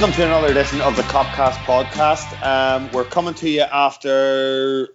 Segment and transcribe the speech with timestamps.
[0.00, 2.42] Welcome to another edition of the Copcast podcast.
[2.42, 4.88] Um, we're coming to you after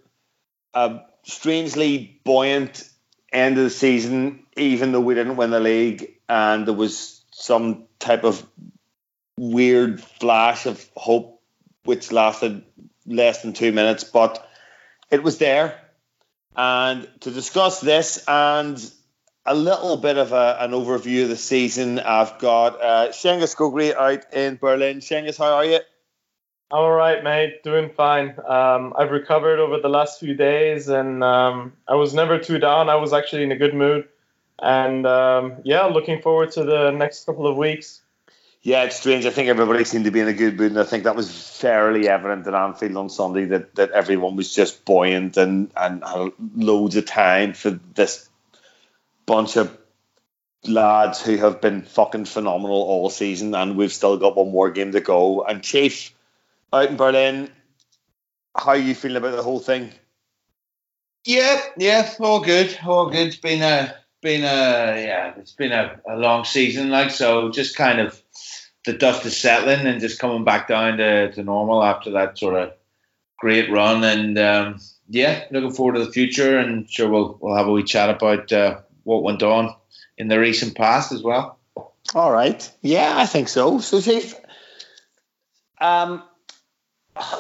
[0.74, 2.90] a strangely buoyant
[3.32, 7.84] end of the season, even though we didn't win the league, and there was some
[8.00, 8.44] type of
[9.38, 11.40] weird flash of hope
[11.84, 12.64] which lasted
[13.06, 14.50] less than two minutes, but
[15.12, 15.80] it was there.
[16.56, 18.84] And to discuss this and
[19.46, 22.00] a little bit of a, an overview of the season.
[22.00, 25.00] I've got uh, Cengiz Gogri out in Berlin.
[25.00, 25.80] Cengiz, how are you?
[26.72, 27.62] All right, mate.
[27.64, 28.36] Doing fine.
[28.48, 32.90] Um, I've recovered over the last few days, and um, I was never too down.
[32.90, 34.08] I was actually in a good mood,
[34.60, 38.02] and um, yeah, looking forward to the next couple of weeks.
[38.64, 39.28] Yeah, it's strange.
[39.28, 41.60] I think everybody seemed to be in a good mood, and I think that was
[41.60, 46.32] fairly evident at Anfield on Sunday that, that everyone was just buoyant and, and had
[46.56, 48.28] loads of time for this
[49.26, 49.76] bunch of
[50.68, 54.92] lads who have been fucking phenomenal all season, and we've still got one more game
[54.92, 55.44] to go.
[55.44, 56.14] And Chief,
[56.74, 57.50] out in Berlin,
[58.56, 59.92] how are you feeling about the whole thing?
[61.26, 63.28] Yeah, yeah, all good, all good.
[63.28, 67.50] It's been a, been a, yeah, it's been a, a long season, like so.
[67.50, 68.22] Just kind of
[68.86, 72.56] the dust is settling and just coming back down to, to normal after that sort
[72.56, 72.74] of
[73.40, 74.04] great run.
[74.04, 76.60] And um, yeah, looking forward to the future.
[76.60, 79.74] And sure, we'll we'll have a wee chat about uh, what went on
[80.18, 81.58] in the recent past as well.
[82.14, 82.70] All right.
[82.82, 83.80] Yeah, I think so.
[83.80, 84.36] So, Chief,
[85.80, 86.22] um,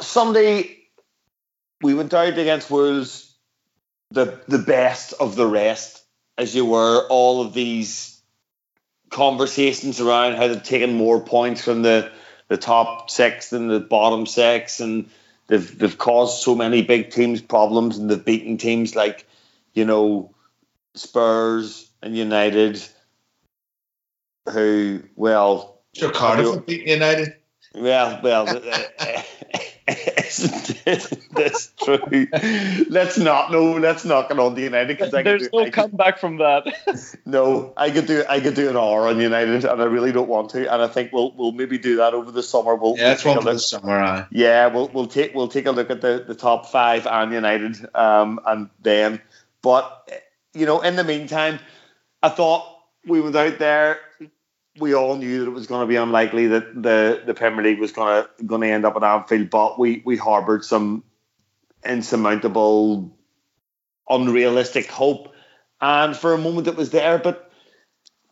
[0.01, 0.77] Sunday
[1.81, 3.35] we went out against Wolves,
[4.11, 6.03] the the best of the rest,
[6.37, 7.05] as you were.
[7.09, 8.19] All of these
[9.09, 12.11] conversations around how they've taken more points from the
[12.47, 15.09] the top six than the bottom six, and
[15.47, 19.27] they've they've caused so many big teams problems, and they've beaten teams like
[19.73, 20.34] you know
[20.95, 22.83] Spurs and United,
[24.49, 27.35] who well, sure Cardiff beat United.
[27.73, 28.47] Well, well,
[29.87, 30.85] isn't,
[31.35, 32.27] this true?
[32.89, 33.73] Let's not no.
[33.73, 37.17] Let's not get on the United because there's do, no I comeback could, from that.
[37.25, 40.29] no, I could do I could do an hour on United, and I really don't
[40.29, 40.71] want to.
[40.71, 42.75] And I think we'll we'll maybe do that over the summer.
[42.75, 43.99] We'll yeah, that's one for the summer.
[43.99, 44.25] Uh.
[44.31, 47.77] Yeah, we'll we'll take we'll take a look at the the top five and United,
[47.93, 49.21] um, and then.
[49.61, 50.11] But
[50.55, 51.59] you know, in the meantime,
[52.23, 52.65] I thought
[53.05, 53.99] we went out there.
[54.77, 57.79] We all knew that it was going to be unlikely that the, the Premier League
[57.79, 61.03] was going to going to end up at Anfield, but we we harboured some
[61.85, 63.15] insurmountable,
[64.09, 65.33] unrealistic hope,
[65.79, 67.17] and for a moment it was there.
[67.17, 67.51] But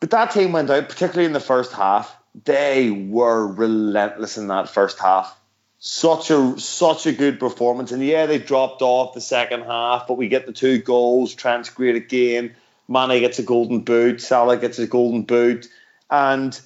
[0.00, 2.14] but that team went out, particularly in the first half.
[2.44, 5.38] They were relentless in that first half
[5.86, 7.92] such a such a good performance.
[7.92, 11.68] And yeah, they dropped off the second half, but we get the two goals, Trent's
[11.68, 12.56] great again.
[12.88, 15.68] Mane gets a golden boot, Salah gets a golden boot.
[16.10, 16.58] And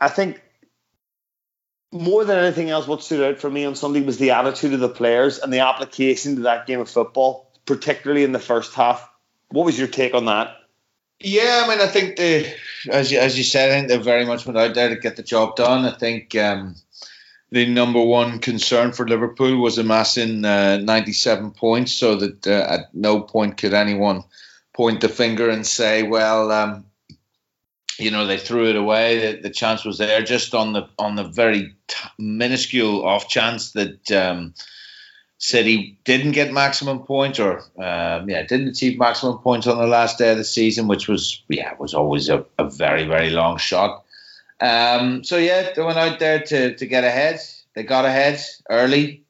[0.00, 0.42] I think
[1.92, 4.80] more than anything else, what stood out for me on Sunday was the attitude of
[4.80, 9.06] the players and the application to that game of football, particularly in the first half.
[9.50, 10.56] What was your take on that?
[11.18, 12.50] Yeah, I mean, I think the
[12.90, 15.16] as you, as you said, I think they very much went out there to get
[15.16, 15.84] the job done.
[15.84, 16.76] I think um,
[17.50, 22.94] the number one concern for Liverpool was amassing uh, 97 points, so that uh, at
[22.94, 24.24] no point could anyone
[24.72, 26.84] point the finger and say, well, um,
[27.98, 29.34] you know, they threw it away.
[29.34, 33.72] The, the, chance was there, just on the on the very t- minuscule off chance
[33.72, 34.54] that um,
[35.38, 40.18] City didn't get maximum points, or um, yeah, didn't achieve maximum points on the last
[40.18, 44.04] day of the season, which was yeah was always a, a very very long shot.
[44.60, 47.40] Um, so yeah, they went out there to, to get ahead.
[47.74, 49.24] They got ahead early,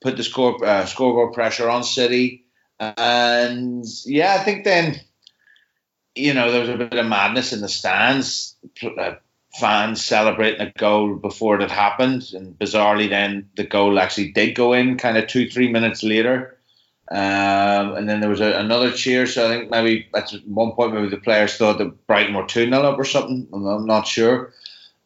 [0.00, 2.44] put the score uh, scoreboard pressure on City,
[2.78, 5.00] and yeah, I think then
[6.14, 8.54] you know there was a bit of madness in the stands.
[8.82, 9.14] Uh,
[9.58, 14.54] fans celebrating a goal before it had happened, and bizarrely, then the goal actually did
[14.54, 16.56] go in, kind of two three minutes later.
[17.08, 19.26] Um, and then there was a, another cheer.
[19.26, 22.68] So I think maybe at one point maybe the players thought that Brighton were two
[22.68, 23.46] 0 up or something.
[23.52, 24.52] I'm, I'm not sure.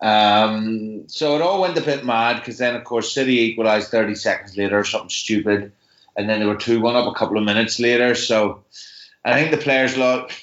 [0.01, 4.15] Um, so it all went a bit mad because then, of course, City equalised 30
[4.15, 5.73] seconds later, or something stupid.
[6.17, 8.15] And then they were 2 1 up a couple of minutes later.
[8.15, 8.65] So
[9.25, 10.35] I think the players lost.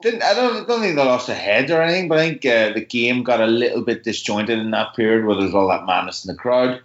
[0.00, 2.72] Didn't, I don't, don't think they lost their heads or anything, but I think uh,
[2.72, 6.24] the game got a little bit disjointed in that period where there's all that madness
[6.24, 6.80] in the crowd.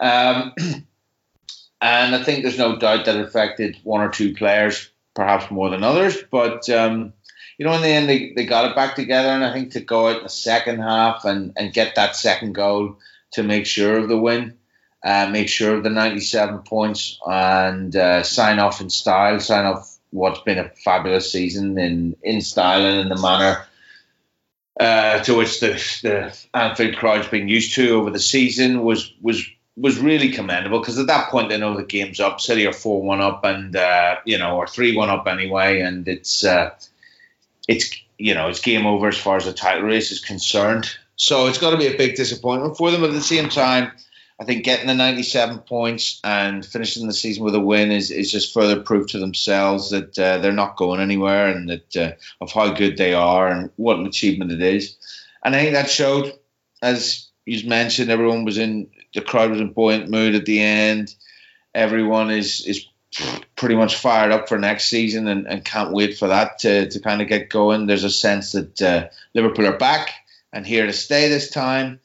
[0.00, 0.52] Um,
[1.80, 5.70] and I think there's no doubt that it affected one or two players, perhaps more
[5.70, 6.18] than others.
[6.28, 7.12] But um,
[7.60, 9.28] you know, in the end, they, they got it back together.
[9.28, 12.54] And I think to go out in the second half and, and get that second
[12.54, 12.96] goal
[13.32, 14.56] to make sure of the win,
[15.04, 19.98] uh, make sure of the 97 points, and uh, sign off in style, sign off
[20.08, 23.66] what's been a fabulous season in, in style and in the manner
[24.80, 25.72] uh, to which the,
[26.02, 29.46] the Anfield crowd's been used to over the season was was
[29.76, 32.40] was really commendable because at that point they know the game's up.
[32.40, 36.08] City are four one up and uh, you know or three one up anyway, and
[36.08, 36.70] it's uh,
[37.68, 40.90] it's you know it's game over as far as the title race is concerned.
[41.16, 43.02] So it's got to be a big disappointment for them.
[43.02, 43.92] But at the same time,
[44.40, 48.32] I think getting the 97 points and finishing the season with a win is, is
[48.32, 52.50] just further proof to themselves that uh, they're not going anywhere and that uh, of
[52.50, 54.96] how good they are and what an achievement it is.
[55.44, 56.32] And I think that showed,
[56.80, 61.14] as you mentioned, everyone was in the crowd was in buoyant mood at the end.
[61.74, 62.86] Everyone is is
[63.60, 66.98] pretty much fired up for next season and, and can't wait for that to, to
[66.98, 67.86] kind of get going.
[67.86, 70.10] There's a sense that uh, Liverpool are back
[70.52, 72.00] and here to stay this time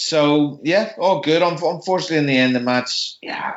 [0.00, 1.42] so yeah, all good.
[1.42, 3.52] Unfortunately, in the end, the match, yeah,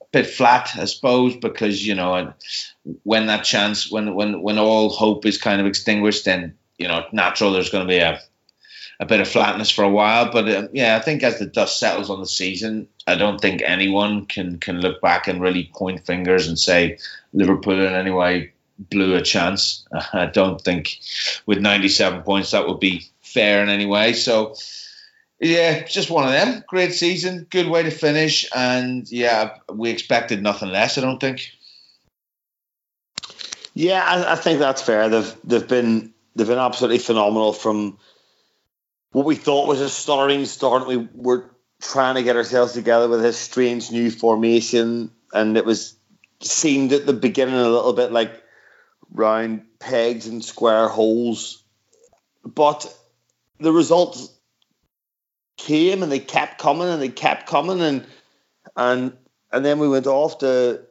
[0.00, 2.32] a bit flat, I suppose, because you know,
[3.02, 7.04] when that chance, when when when all hope is kind of extinguished, then you know,
[7.12, 8.22] natural there's going to be a
[9.00, 10.30] a bit of flatness for a while.
[10.30, 13.62] But um, yeah, I think as the dust settles on the season, I don't think
[13.64, 16.98] anyone can can look back and really point fingers and say
[17.32, 19.86] Liverpool in any way blew a chance.
[20.12, 20.98] I don't think
[21.46, 24.12] with 97 points that would be fair in any way.
[24.12, 24.54] So
[25.40, 26.62] yeah, just one of them.
[26.68, 30.96] Great season, good way to finish, and yeah, we expected nothing less.
[30.96, 31.50] I don't think.
[33.74, 35.08] Yeah, I, I think that's fair.
[35.08, 37.98] They've they've been they've been absolutely phenomenal from
[39.12, 40.86] what we thought was a starting start.
[40.86, 45.96] We were trying to get ourselves together with this strange new formation, and it was
[46.40, 48.42] seemed at the beginning a little bit like
[49.12, 51.62] round pegs and square holes.
[52.44, 52.92] But
[53.60, 54.28] the results
[55.56, 58.06] came and they kept coming and they kept coming and
[58.74, 59.16] and
[59.52, 60.82] and then we went off to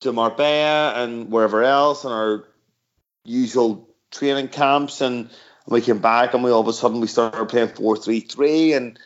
[0.00, 2.44] to Marbella and wherever else and our
[3.24, 5.30] usual training camps and
[5.68, 8.72] we came back and we all of a sudden we started playing four three three
[8.72, 8.98] and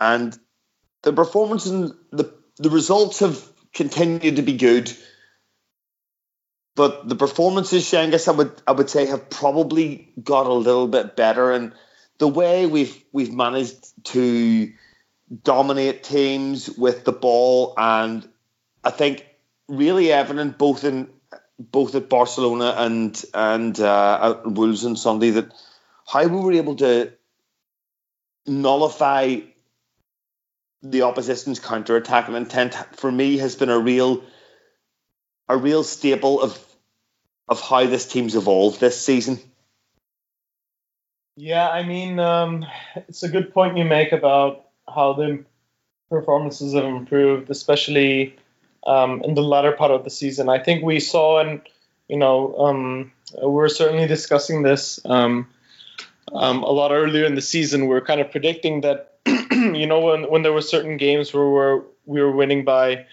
[0.00, 0.38] and
[1.02, 3.42] the performance and the the results have
[3.72, 4.92] continued to be good.
[6.74, 11.16] But the performances, Cengiz, I would I would say have probably got a little bit
[11.16, 11.72] better and
[12.18, 14.72] the way we've we've managed to
[15.44, 18.28] dominate teams with the ball, and
[18.82, 19.24] I think
[19.68, 21.08] really evident both in
[21.58, 25.52] both at Barcelona and and uh, at Wolves on Sunday that
[26.08, 27.12] how we were able to
[28.46, 29.36] nullify
[30.82, 34.22] the opposition's counter attacking intent for me has been a real
[35.48, 36.58] a real staple of
[37.48, 39.38] of how this team's evolved this season.
[41.36, 42.66] Yeah, I mean, um,
[43.08, 45.44] it's a good point you make about how the
[46.10, 48.36] performances have improved, especially
[48.86, 50.48] um, in the latter part of the season.
[50.48, 51.60] I think we saw, and
[52.08, 53.12] you know, um,
[53.42, 55.48] we're certainly discussing this um,
[56.32, 57.86] um, a lot earlier in the season.
[57.86, 61.82] We're kind of predicting that, you know, when when there were certain games where we're,
[62.06, 63.06] we were winning by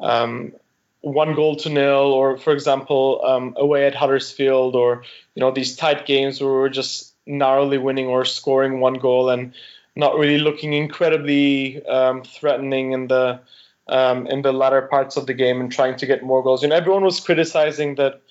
[0.00, 0.52] um,
[1.00, 3.22] one goal to nil, or for example,
[3.56, 5.02] away at Huddersfield, or
[5.34, 9.52] you know, these tight games where we're just narrowly winning or scoring one goal and
[9.94, 13.40] not really looking incredibly um, threatening in the
[13.88, 16.62] um, in the latter parts of the game and trying to get more goals.
[16.62, 18.22] You know, everyone was criticizing that.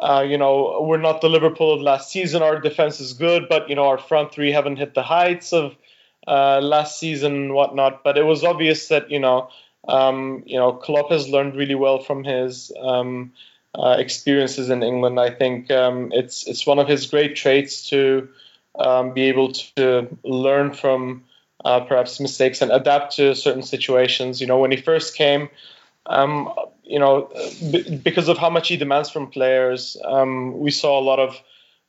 [0.00, 2.42] Uh, you know, we're not the Liverpool of last season.
[2.42, 5.74] Our defense is good, but you know, our front three haven't hit the heights of
[6.26, 8.04] uh, last season and whatnot.
[8.04, 9.50] But it was obvious that you know,
[9.88, 13.32] um, you know, Klopp has learned really well from his um,
[13.74, 15.18] uh, experiences in England.
[15.18, 18.28] I think um, it's it's one of his great traits to
[18.78, 21.24] um, be able to learn from
[21.64, 24.40] uh, perhaps mistakes and adapt to certain situations.
[24.40, 25.48] You know, when he first came,
[26.06, 26.52] um,
[26.88, 27.30] you know,
[27.70, 31.40] b- because of how much he demands from players, um, we saw a lot of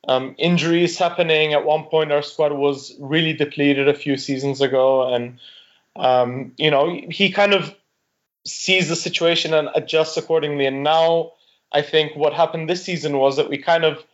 [0.06, 1.54] um, injuries happening.
[1.54, 5.38] At one point, our squad was really depleted a few seasons ago, and
[5.96, 7.74] um, you know, he kind of
[8.46, 10.66] sees the situation and adjusts accordingly.
[10.66, 11.32] And now
[11.72, 14.04] I think what happened this season was that we kind of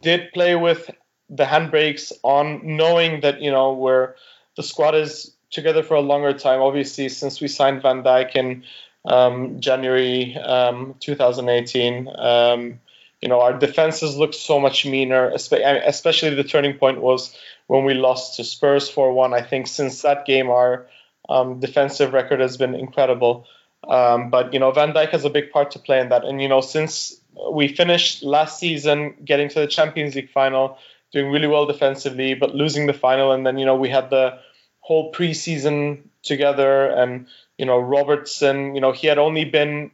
[0.00, 0.90] did play with
[1.30, 4.16] the handbrakes on, knowing that you know where
[4.56, 6.60] the squad is together for a longer time.
[6.60, 8.64] Obviously, since we signed Van Dijk in
[9.04, 12.80] um, January um, 2018, um,
[13.20, 15.30] you know our defenses look so much meaner.
[15.30, 17.36] Especially the turning point was
[17.66, 19.34] when we lost to Spurs 4-1.
[19.34, 20.86] I think since that game, our
[21.28, 23.46] um, defensive record has been incredible.
[23.86, 26.24] Um, but you know, Van Dijk has a big part to play in that.
[26.24, 27.20] And you know, since
[27.52, 30.78] we finished last season getting to the Champions League final,
[31.12, 34.38] doing really well defensively, but losing the final, and then you know we had the
[34.80, 39.90] whole preseason together, and you know Robertson, you know he had only been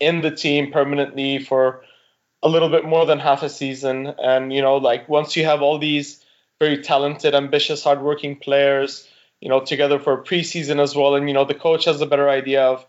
[0.00, 1.82] in the team permanently for
[2.42, 5.62] a little bit more than half a season, and you know like once you have
[5.62, 6.24] all these
[6.58, 9.08] very talented, ambitious, hardworking players.
[9.40, 12.28] You know, together for preseason as well, and you know the coach has a better
[12.28, 12.84] idea of,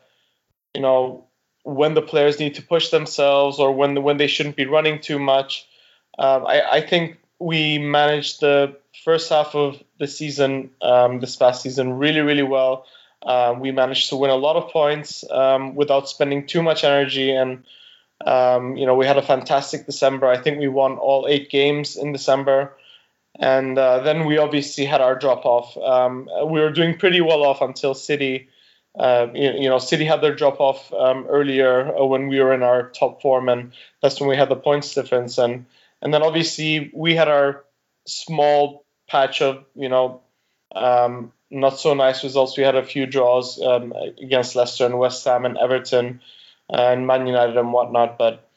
[0.73, 1.27] you know,
[1.63, 5.19] when the players need to push themselves or when when they shouldn't be running too
[5.19, 5.67] much.
[6.17, 11.61] Um, I, I think we managed the first half of the season um, this past
[11.61, 12.85] season really really well.
[13.21, 17.31] Um, we managed to win a lot of points um, without spending too much energy,
[17.31, 17.63] and
[18.25, 20.27] um, you know we had a fantastic December.
[20.27, 22.73] I think we won all eight games in December,
[23.37, 25.77] and uh, then we obviously had our drop off.
[25.77, 28.49] Um, we were doing pretty well off until City.
[28.97, 32.53] Uh, you, you, know, City had their drop off um, earlier uh, when we were
[32.53, 35.37] in our top form, and that's when we had the points difference.
[35.37, 35.65] And
[36.01, 37.65] and then obviously we had our
[38.07, 40.21] small patch of you know
[40.73, 42.57] um, not so nice results.
[42.57, 46.21] We had a few draws um, against Leicester and West Ham and Everton
[46.69, 48.17] and Man United and whatnot.
[48.17, 48.47] But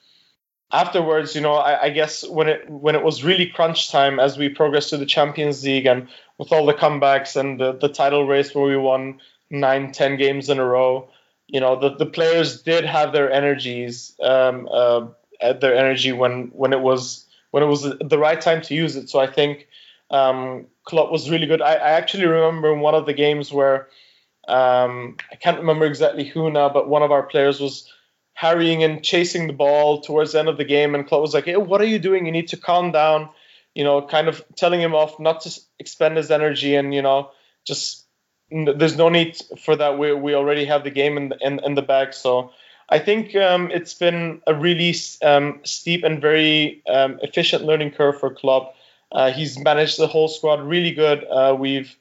[0.71, 4.37] afterwards, you know, I, I, guess when it when it was really crunch time as
[4.37, 8.27] we progressed to the Champions League and with all the comebacks and the, the title
[8.27, 11.09] race where we won nine, ten games in a row,
[11.47, 15.07] you know, the, the players did have their energies, um, uh,
[15.41, 19.09] their energy when when it was when it was the right time to use it.
[19.09, 19.69] So I think
[20.13, 21.63] um, Klopp was really good.
[21.63, 23.89] I, I, actually remember in one of the games where
[24.47, 27.91] um, I can't remember exactly who now, but one of our players was
[28.35, 31.47] harrying and chasing the ball towards the end of the game, and Klopp was like,
[31.47, 32.27] "Hey, what are you doing?
[32.27, 33.31] You need to calm down."
[33.75, 37.31] You know, kind of telling him off not to expend his energy, and you know,
[37.65, 38.05] just
[38.51, 39.99] there's no need for that.
[39.99, 42.53] We we already have the game in the, in, in the bag, so.
[42.89, 48.21] I think um, it's been a really um, steep and very um, efficient learning curve
[48.21, 48.75] for Klopp.
[49.13, 51.25] Uh, he's managed the whole squad really good.
[51.25, 51.95] Uh, we've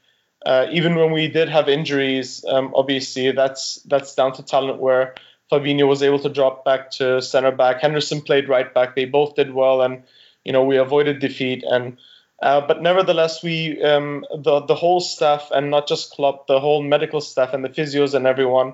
[0.46, 4.80] uh, even when we did have injuries, um, obviously that's that's down to talent.
[4.80, 5.16] Where
[5.52, 8.96] Fabinho was able to drop back to center back, Henderson played right back.
[8.96, 10.04] They both did well, and
[10.44, 11.64] you know we avoided defeat.
[11.64, 11.98] And
[12.42, 16.82] uh, but nevertheless, we um, the the whole staff and not just Klopp, the whole
[16.82, 18.74] medical staff and the physios and everyone.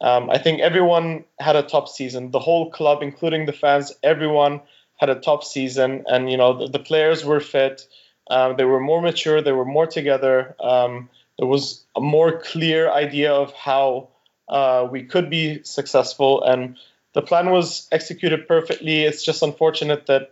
[0.00, 2.32] Um, I think everyone had a top season.
[2.32, 4.60] The whole club, including the fans, everyone
[5.02, 7.88] had a top season, and you know the, the players were fit.
[8.30, 9.42] Um, they were more mature.
[9.42, 10.54] They were more together.
[10.60, 14.10] Um, there was a more clear idea of how
[14.48, 16.76] uh, we could be successful, and
[17.14, 19.02] the plan was executed perfectly.
[19.02, 20.30] It's just unfortunate that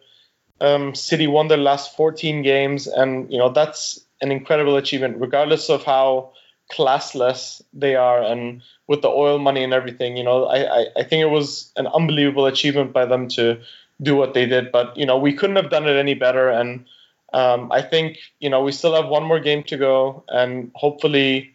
[0.60, 5.68] um, City won their last 14 games, and you know that's an incredible achievement, regardless
[5.68, 6.30] of how
[6.70, 10.16] classless they are, and with the oil money and everything.
[10.16, 13.58] You know, I, I, I think it was an unbelievable achievement by them to
[14.02, 14.72] do what they did.
[14.72, 16.48] But you know, we couldn't have done it any better.
[16.48, 16.86] And
[17.32, 21.54] um, I think you know we still have one more game to go, and hopefully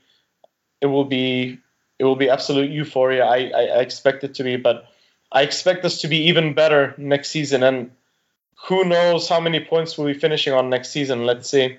[0.81, 1.59] it will be
[1.99, 3.25] it will be absolute euphoria.
[3.25, 4.87] I, I, I expect it to be, but
[5.31, 7.63] I expect us to be even better next season.
[7.63, 7.91] And
[8.67, 11.25] who knows how many points we'll be finishing on next season?
[11.25, 11.77] Let's see.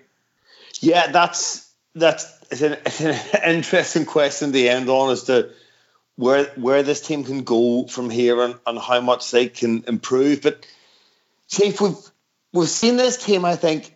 [0.80, 3.00] Yeah, that's that's it's an, it's
[3.34, 5.50] an interesting question to end on as to
[6.16, 10.42] where where this team can go from here and, and how much they can improve.
[10.42, 10.66] But
[11.48, 11.96] Chief, we've
[12.52, 13.94] we've seen this team, I think,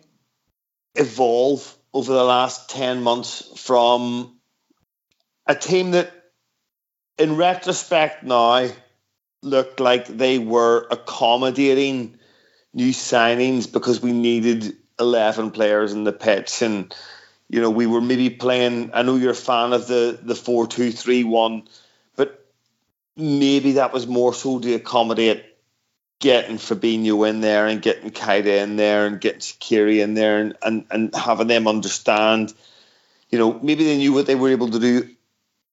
[0.95, 4.37] evolve over the last ten months from
[5.45, 6.11] a team that,
[7.17, 8.69] in retrospect, now
[9.41, 12.19] looked like they were accommodating
[12.73, 16.95] new signings because we needed eleven players in the pitch and.
[17.53, 18.91] You know, we were maybe playing.
[18.93, 21.67] I know you're a fan of the the four two three one
[23.15, 25.45] maybe that was more so to accommodate
[26.19, 30.55] getting Fabinho in there and getting Keita in there and getting Shaqiri in there and,
[30.61, 32.53] and, and having them understand,
[33.31, 35.09] you know, maybe they knew what they were able to do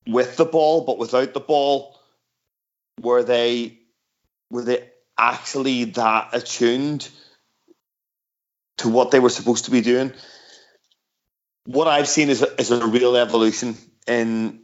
[0.06, 2.00] with the ball, but without the ball,
[3.00, 3.78] were they
[4.50, 7.08] were they actually that attuned
[8.78, 10.12] to what they were supposed to be doing?
[11.66, 13.76] What I've seen is a, is a real evolution
[14.06, 14.60] in,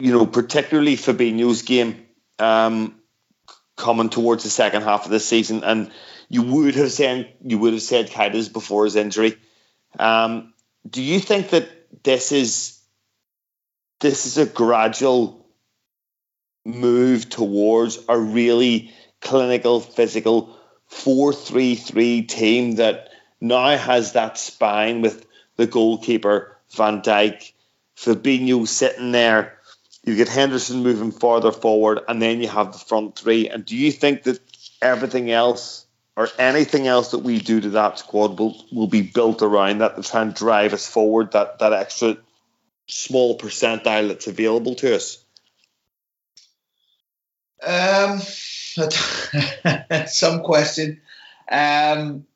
[0.00, 2.07] you know, particularly Fabinho's game
[2.38, 3.00] um,
[3.76, 5.90] coming towards the second half of the season, and
[6.28, 9.36] you would have said you would have said Keita's before his injury.
[9.98, 10.52] Um,
[10.88, 11.68] do you think that
[12.04, 12.80] this is
[14.00, 15.46] this is a gradual
[16.64, 25.26] move towards a really clinical, physical four-three-three team that now has that spine with
[25.56, 27.52] the goalkeeper Van Dijk,
[27.96, 29.57] Fabinho sitting there
[30.08, 33.48] you get Henderson moving farther forward, and then you have the front three.
[33.48, 34.40] And do you think that
[34.80, 35.86] everything else
[36.16, 39.96] or anything else that we do to that squad will, will be built around that
[39.96, 42.16] to try and drive us forward, that, that extra
[42.86, 45.24] small percentile that's available to us?
[47.64, 48.18] Um,
[50.06, 51.00] some question.
[51.50, 52.26] Um,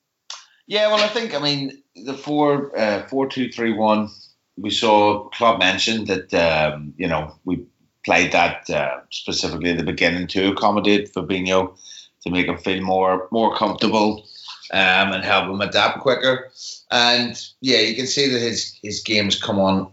[0.67, 4.11] yeah, well, I think, I mean, the four uh, four two three one.
[4.57, 7.65] We saw Klopp mentioned that um, you know we
[8.05, 11.77] played that uh, specifically at the beginning to accommodate Fabinho
[12.23, 14.27] to make him feel more more comfortable
[14.73, 16.51] um, and help him adapt quicker.
[16.91, 19.93] And yeah, you can see that his his game's come on.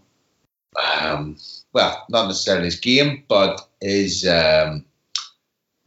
[1.01, 1.37] Um,
[1.73, 4.85] well, not necessarily his game, but his um,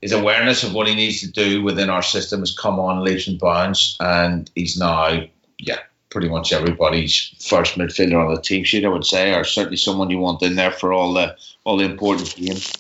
[0.01, 3.29] his awareness of what he needs to do within our system has come on leaps
[3.29, 5.23] and bounds, and he's now
[5.59, 5.79] yeah
[6.13, 8.85] pretty much everybody's first midfielder on the team sheet.
[8.85, 11.85] I would say, or certainly someone you want in there for all the all the
[11.85, 12.71] important games.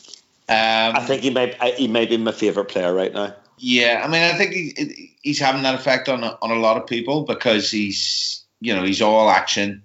[0.48, 3.34] Um, I think he may he may be my favourite player right now.
[3.58, 6.86] Yeah, I mean, I think he, he's having that effect on on a lot of
[6.86, 9.82] people because he's you know he's all action,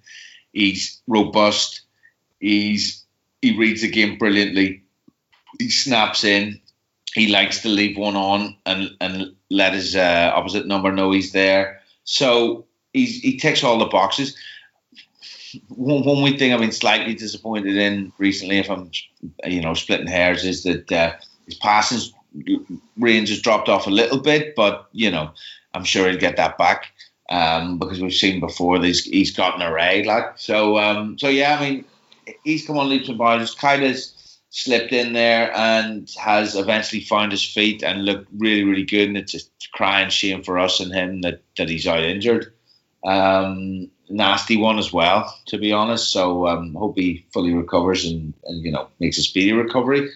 [0.52, 1.80] he's robust,
[2.38, 3.04] he's
[3.40, 4.82] he reads the game brilliantly,
[5.58, 6.60] he snaps in,
[7.14, 11.32] he likes to leave one on and and let his uh, opposite number know he's
[11.32, 11.80] there.
[12.04, 14.36] So he's he ticks all the boxes.
[15.68, 18.90] One, one weird thing I've been slightly disappointed in recently, if I'm
[19.44, 21.14] you know splitting hairs, is that uh,
[21.46, 22.12] his passing
[22.98, 25.30] range has dropped off a little bit, but you know
[25.74, 26.92] I'm sure he'll get that back
[27.30, 30.78] um, because we've seen before that he's, he's got an array like so.
[30.78, 31.84] Um, so yeah, I mean
[32.44, 33.54] he's come on leaps and bounds.
[33.54, 34.14] Keita's
[34.50, 39.08] slipped in there and has eventually found his feet and looked really, really good.
[39.08, 39.40] And it's a
[39.72, 42.52] crying shame for us and him that, that he's out injured.
[43.04, 46.10] Um, nasty one as well, to be honest.
[46.10, 50.10] So um, hope he fully recovers and, and you know makes a speedy recovery.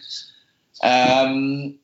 [0.81, 1.77] Um,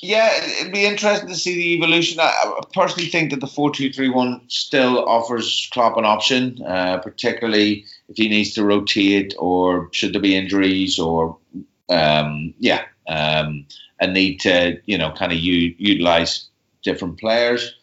[0.00, 2.18] yeah, it'd be interesting to see the evolution.
[2.20, 6.98] I personally think that the four two three one still offers Klopp an option, uh,
[6.98, 11.36] particularly if he needs to rotate or should there be injuries or
[11.88, 13.66] um, yeah, um,
[14.00, 16.48] a need to you know kind of u- utilize
[16.82, 17.74] different players.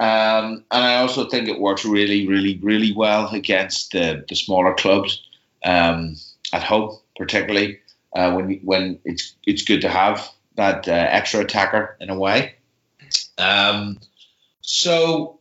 [0.00, 4.72] Um, and I also think it works really, really, really well against the, the smaller
[4.72, 5.22] clubs
[5.62, 6.16] um,
[6.54, 7.80] at home, particularly
[8.16, 12.54] uh, when when it's it's good to have that uh, extra attacker in a way.
[13.36, 14.00] Um,
[14.62, 15.40] so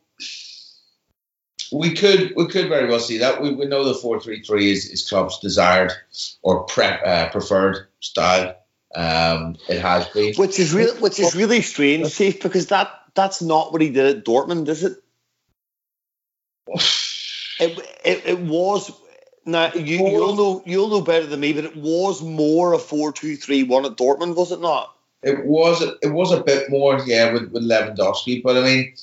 [1.72, 3.42] we could we could very well see that.
[3.42, 5.94] We, we know the four three three is is Klopp's desired
[6.42, 8.56] or uh, preferred style.
[8.94, 13.42] Um, it has been, which is real, which is really strange, Steve, because that that's
[13.42, 14.98] not what he did at Dortmund, is it?
[17.60, 18.92] it, it, it was.
[19.46, 23.12] Now you, you'll know you'll know better than me, but it was more a four
[23.12, 24.96] two three one at Dortmund, was it not?
[25.24, 25.82] It was.
[26.02, 28.44] It was a bit more, yeah, with, with Lewandowski.
[28.44, 28.94] But I mean,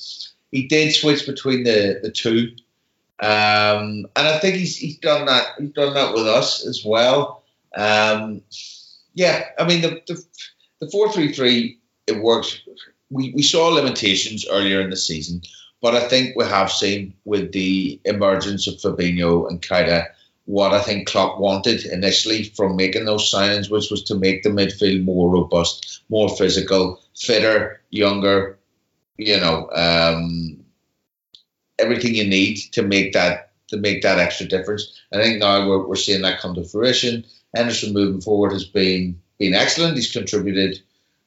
[0.51, 2.51] he did switch between the the two,
[3.19, 5.47] um, and I think he's he's done that.
[5.59, 7.43] He's done that with us as well.
[7.75, 8.41] Um,
[9.13, 10.23] yeah, I mean the the,
[10.79, 12.61] the four three three it works
[13.09, 15.41] we, we saw limitations earlier in the season,
[15.81, 20.07] but I think we have seen with the emergence of Fabinho and Keita
[20.45, 24.49] what I think Klopp wanted initially from making those signings, which was to make the
[24.49, 28.57] midfield more robust, more physical, fitter, younger,
[29.17, 30.57] you know, um,
[31.79, 34.97] everything you need to make that to make that extra difference.
[35.11, 37.25] I think now we're, we're seeing that come to fruition.
[37.53, 39.97] Henderson moving forward has been been excellent.
[39.97, 40.79] He's contributed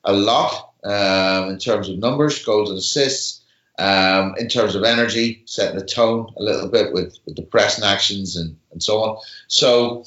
[0.04, 3.42] a lot um, in terms of numbers, goals and assists,
[3.78, 7.84] um, in terms of energy, setting the tone a little bit with, with the pressing
[7.84, 9.18] actions and, and so on.
[9.48, 10.04] So,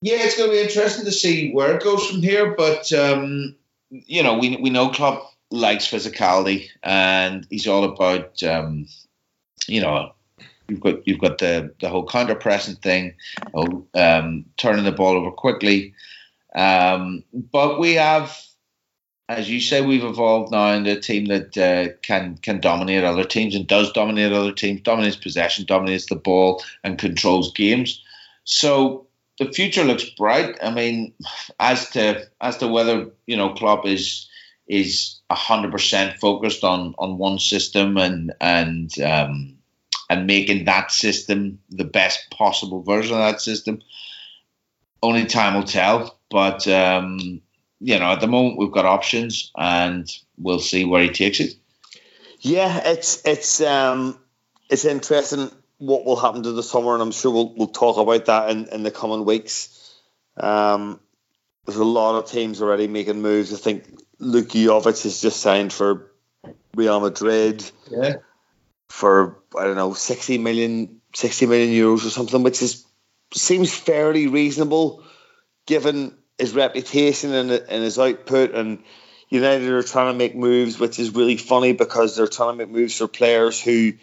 [0.00, 2.54] yeah, it's going to be interesting to see where it goes from here.
[2.56, 3.56] But, um,
[3.90, 8.86] you know, we, we know Klopp likes physicality and he's all about, um,
[9.66, 10.12] you know,
[10.68, 13.14] you've got you've got the the whole counter pressing thing,
[13.94, 15.94] um, turning the ball over quickly.
[16.54, 18.38] Um, but we have
[19.28, 23.24] as you say, we've evolved now into a team that uh, can can dominate other
[23.24, 28.02] teams and does dominate other teams, dominates possession, dominates the ball, and controls games.
[28.44, 29.06] So
[29.38, 30.58] the future looks bright.
[30.62, 31.12] I mean,
[31.60, 34.28] as to as to whether you know Klopp is
[34.66, 39.58] is hundred percent focused on on one system and and um,
[40.08, 43.82] and making that system the best possible version of that system.
[45.02, 46.18] Only time will tell.
[46.30, 47.40] But um,
[47.80, 51.54] you know, at the moment we've got options, and we'll see where he takes it.
[52.40, 54.18] Yeah, it's it's um,
[54.70, 58.26] it's interesting what will happen to the summer, and I'm sure we'll we'll talk about
[58.26, 59.94] that in, in the coming weeks.
[60.36, 61.00] Um,
[61.66, 63.52] there's a lot of teams already making moves.
[63.52, 63.84] I think
[64.18, 66.10] Luka Jovic has just signed for
[66.74, 67.68] Real Madrid.
[67.90, 68.14] Yeah.
[68.88, 72.86] For I don't know 60 million, 60 million euros or something, which is
[73.34, 75.04] seems fairly reasonable
[75.66, 78.54] given his reputation and, and his output.
[78.54, 78.82] And
[79.28, 82.74] United are trying to make moves, which is really funny because they're trying to make
[82.74, 83.94] moves for players who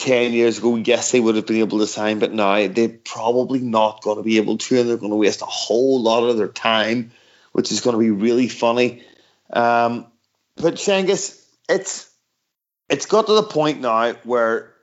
[0.00, 3.60] 10 years ago, yes, they would have been able to sign, but now they're probably
[3.60, 6.38] not going to be able to, and they're going to waste a whole lot of
[6.38, 7.12] their time,
[7.52, 9.04] which is going to be really funny.
[9.52, 10.06] Um,
[10.56, 12.10] but Cengiz, it's
[12.88, 14.74] it's got to the point now where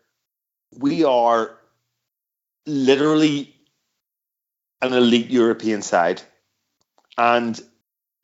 [0.78, 1.58] we are
[2.66, 3.56] literally
[4.82, 6.22] an elite European side,
[7.18, 7.60] and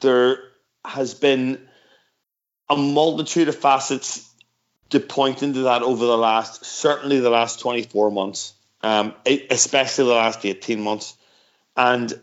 [0.01, 0.37] there
[0.85, 1.59] has been
[2.69, 4.29] a multitude of facets
[4.89, 10.11] to point into that over the last, certainly the last 24 months, um, especially the
[10.11, 11.15] last 18 months.
[11.75, 12.13] And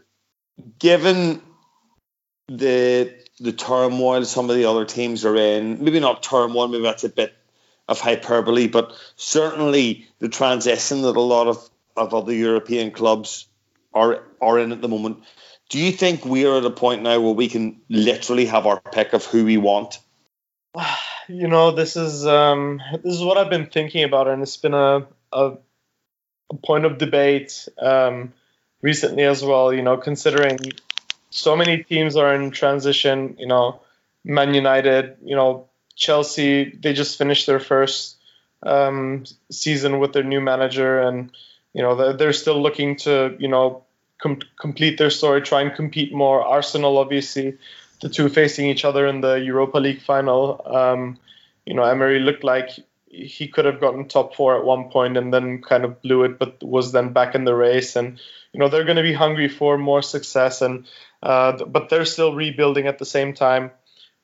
[0.78, 1.42] given
[2.48, 7.04] the the turmoil some of the other teams are in, maybe not turmoil, maybe that's
[7.04, 7.35] a bit
[7.88, 13.48] of hyperbole, but certainly the transition that a lot of, of other European clubs
[13.92, 15.24] are are in at the moment.
[15.70, 18.80] Do you think we are at a point now where we can literally have our
[18.80, 19.98] pick of who we want?
[21.28, 24.74] You know, this is um, this is what I've been thinking about, and it's been
[24.74, 25.52] a a,
[26.50, 28.33] a point of debate um,
[28.83, 29.72] recently as well.
[29.72, 30.59] You know, considering
[31.30, 33.37] so many teams are in transition.
[33.38, 33.80] You know,
[34.24, 35.18] Man United.
[35.22, 36.76] You know, Chelsea.
[36.76, 38.16] They just finished their first
[38.64, 41.30] um, season with their new manager, and
[41.74, 43.85] you know they're, they're still looking to you know
[44.20, 46.42] com- complete their story, try and compete more.
[46.42, 47.59] Arsenal, obviously,
[48.00, 50.62] the two facing each other in the Europa League final.
[50.64, 51.18] Um,
[51.66, 52.70] you know, Emery looked like
[53.06, 56.38] he could have gotten top four at one point and then kind of blew it,
[56.38, 57.96] but was then back in the race.
[57.96, 58.20] And
[58.52, 60.87] you know, they're going to be hungry for more success, and
[61.22, 63.70] uh, but they're still rebuilding at the same time.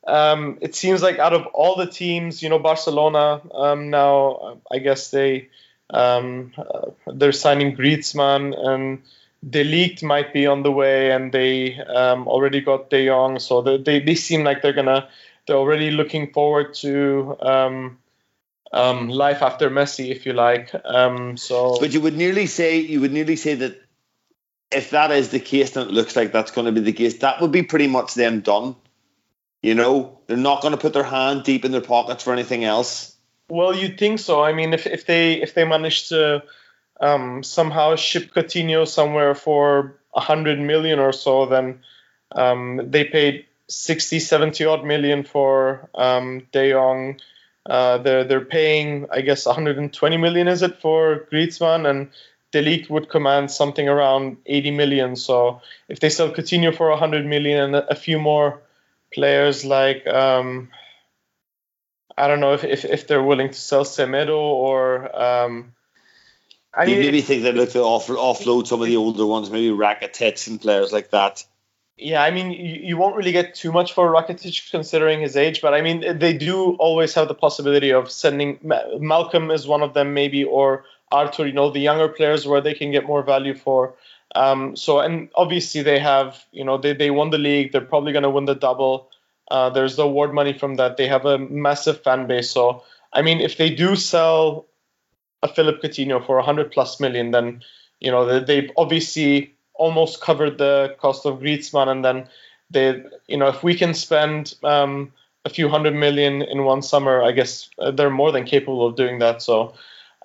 [0.05, 4.79] Um, it seems like out of all the teams, you know, Barcelona um, now, I
[4.79, 5.49] guess they
[5.89, 9.01] um, uh, they're signing Griezmann and
[9.47, 13.61] De Ligt might be on the way, and they um, already got De Jong, so
[13.61, 15.07] they, they, they seem like they're gonna
[15.45, 17.97] they're already looking forward to um,
[18.73, 20.71] um, life after Messi, if you like.
[20.85, 23.81] Um, so, but you would nearly say you would nearly say that
[24.71, 27.19] if that is the case, then it looks like that's going to be the case.
[27.19, 28.75] That would be pretty much them done.
[29.61, 32.63] You know, they're not going to put their hand deep in their pockets for anything
[32.63, 33.15] else.
[33.49, 34.43] Well, you'd think so.
[34.43, 36.43] I mean, if, if they if they manage to
[36.99, 41.79] um, somehow ship Coutinho somewhere for a hundred million or so, then
[42.31, 47.19] um, they paid 60, 70 odd million for um, De Jong.
[47.65, 52.09] Uh, they're they're paying, I guess, 120 million is it for Griezmann, and
[52.51, 55.15] De Ligt would command something around 80 million.
[55.17, 58.61] So if they sell Coutinho for 100 million and a few more
[59.13, 60.69] players like um,
[62.17, 65.73] I don't know if, if, if they're willing to sell Semedo or um,
[66.77, 69.69] I you maybe think they'd look to off, offload some of the older ones, maybe
[69.69, 71.43] Rakitic and players like that.
[71.97, 75.59] Yeah, I mean, you, you won't really get too much for Rakitic considering his age,
[75.59, 79.95] but I mean, they do always have the possibility of sending Malcom is one of
[79.95, 83.55] them, maybe, or Arthur, you know, the younger players where they can get more value
[83.55, 83.95] for.
[84.35, 87.71] Um, so, and obviously they have, you know, they, they won the league.
[87.71, 89.09] They're probably going to win the double.
[89.49, 90.97] Uh, there's the award money from that.
[90.97, 92.51] They have a massive fan base.
[92.51, 94.67] So, I mean, if they do sell
[95.43, 97.61] a Philippe Coutinho for 100 plus million, then
[97.99, 102.27] you know they've obviously almost covered the cost of Griezmann, and then
[102.69, 105.11] they, you know, if we can spend um,
[105.45, 108.95] a few hundred million in one summer, I guess uh, they're more than capable of
[108.95, 109.41] doing that.
[109.41, 109.73] So,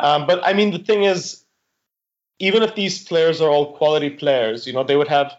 [0.00, 1.44] um, but I mean, the thing is,
[2.38, 5.32] even if these players are all quality players, you know, they would have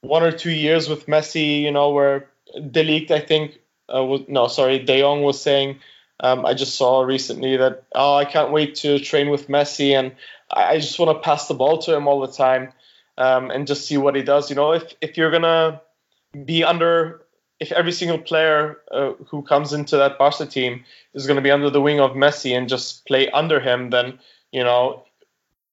[0.00, 2.30] one or two years with Messi, you know, where
[2.70, 3.58] De Ligt, I think,
[3.94, 5.78] uh, was, no, sorry, De Jong was saying
[6.20, 10.12] um, I just saw recently that oh, I can't wait to train with Messi, and
[10.50, 12.72] I just want to pass the ball to him all the time
[13.18, 14.48] um, and just see what he does.
[14.50, 15.80] You know, if if you're gonna
[16.44, 17.22] be under,
[17.60, 21.70] if every single player uh, who comes into that Barca team is gonna be under
[21.70, 24.18] the wing of Messi and just play under him, then
[24.52, 25.02] you know.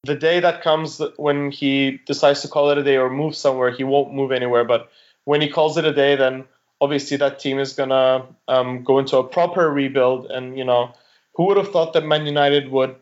[0.06, 3.72] The day that comes when he decides to call it a day or move somewhere,
[3.72, 4.66] he won't move anywhere.
[4.66, 4.92] But
[5.24, 6.44] when he calls it a day, then
[6.84, 10.26] obviously that team is gonna um, go into a proper rebuild.
[10.26, 10.94] And you know,
[11.36, 12.96] who would have thought that Man United would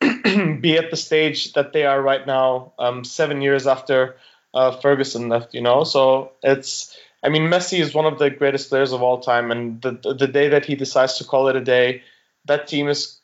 [0.00, 4.16] be at the stage that they are right now, um, seven years after
[4.54, 5.54] uh, Ferguson left?
[5.54, 6.96] You know, so it's.
[7.22, 10.28] I mean, Messi is one of the greatest players of all time, and the the
[10.28, 12.02] day that he decides to call it a day,
[12.46, 13.18] that team is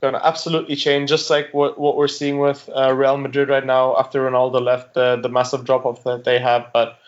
[0.00, 3.64] going to absolutely change, just like what, what we're seeing with uh, Real Madrid right
[3.64, 6.70] now after Ronaldo left, the the massive drop off that they have.
[6.72, 6.98] But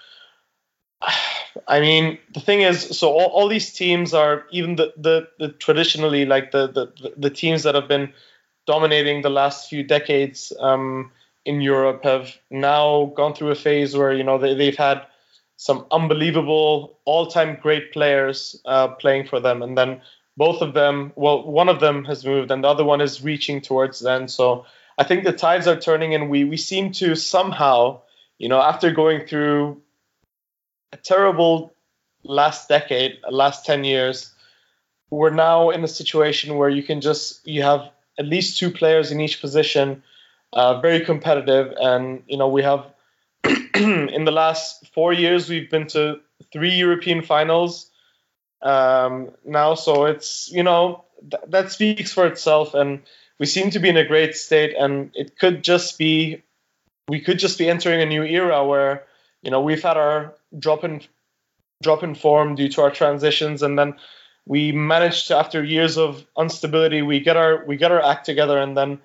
[1.69, 5.49] I mean, the thing is, so all, all these teams are even the, the, the
[5.53, 8.13] traditionally like the, the the teams that have been
[8.67, 11.13] dominating the last few decades um,
[11.45, 15.07] in Europe have now gone through a phase where you know they, they've had
[15.57, 20.01] some unbelievable all-time great players uh, playing for them, and then
[20.37, 23.61] both of them, well, one of them has moved and the other one is reaching
[23.61, 24.29] towards then.
[24.29, 24.67] So
[24.99, 28.03] I think the tides are turning and we, we seem to somehow,
[28.39, 29.81] you know, after going through
[30.97, 31.75] a terrible
[32.25, 34.33] last decade, last 10 years,
[35.11, 39.13] we're now in a situation where you can just, you have at least two players
[39.13, 40.03] in each position,
[40.53, 41.75] uh, very competitive.
[41.79, 42.87] And, you know, we have
[43.75, 46.21] in the last four years, we've been to
[46.53, 47.91] three European finals
[48.63, 49.75] um, now.
[49.75, 52.75] So it's, you know, th- that speaks for itself.
[52.75, 53.03] And
[53.39, 54.75] we seem to be in a great state.
[54.77, 56.43] And it could just be,
[57.09, 59.05] we could just be entering a new era where,
[59.43, 61.03] you know, we've had our drop in
[61.83, 63.63] drop in form due to our transitions.
[63.63, 63.95] And then
[64.47, 68.59] we managed to after years of instability we get our we get our act together.
[68.59, 69.01] And then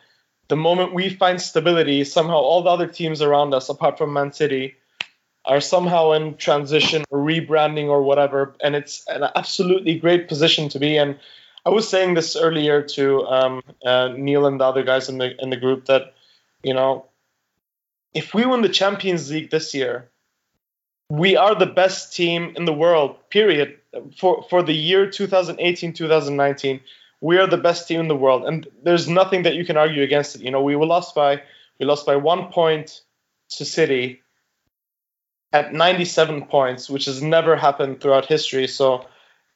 [0.47, 4.31] the moment we find stability somehow all the other teams around us apart from man
[4.31, 4.75] city
[5.45, 8.55] are somehow in transition or rebranding or whatever.
[8.61, 11.17] And it's an absolutely great position to be in.
[11.65, 15.35] I was saying this earlier to um, uh, neil and the other guys in the
[15.41, 16.13] in the group that
[16.63, 17.05] you know
[18.13, 20.09] if we win the champions league this year
[21.11, 23.77] we are the best team in the world period
[24.17, 26.79] for for the year 2018 2019
[27.19, 28.45] we are the best team in the world.
[28.45, 30.41] And there's nothing that you can argue against it.
[30.41, 31.41] You know we were lost by
[31.79, 33.01] we lost by one point
[33.57, 34.21] to city
[35.51, 38.67] at 97 points which has never happened throughout history.
[38.67, 39.05] So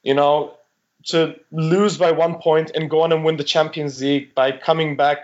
[0.02, 0.58] you know
[1.06, 4.94] to lose by one point and go on and win the champions league by coming
[4.94, 5.18] back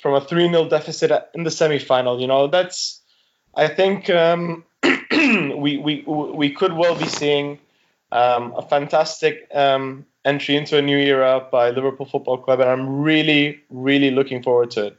[0.00, 3.00] from a 3-0 deficit in the semifinal you know that's
[3.56, 4.64] i think um,
[5.64, 7.58] we, we we could well be seeing
[8.12, 13.00] um, a fantastic um, entry into a new era by Liverpool Football Club, and I'm
[13.00, 14.98] really, really looking forward to it.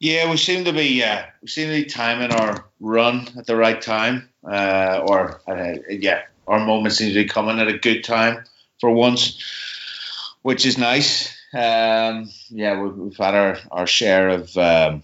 [0.00, 3.56] Yeah, we seem to be uh, we seem to be timing our run at the
[3.56, 8.04] right time, uh, or uh, yeah, our moment seems to be coming at a good
[8.04, 8.44] time
[8.80, 9.42] for once,
[10.42, 11.34] which is nice.
[11.54, 15.02] Um, yeah, we've, we've, had our, our share of um,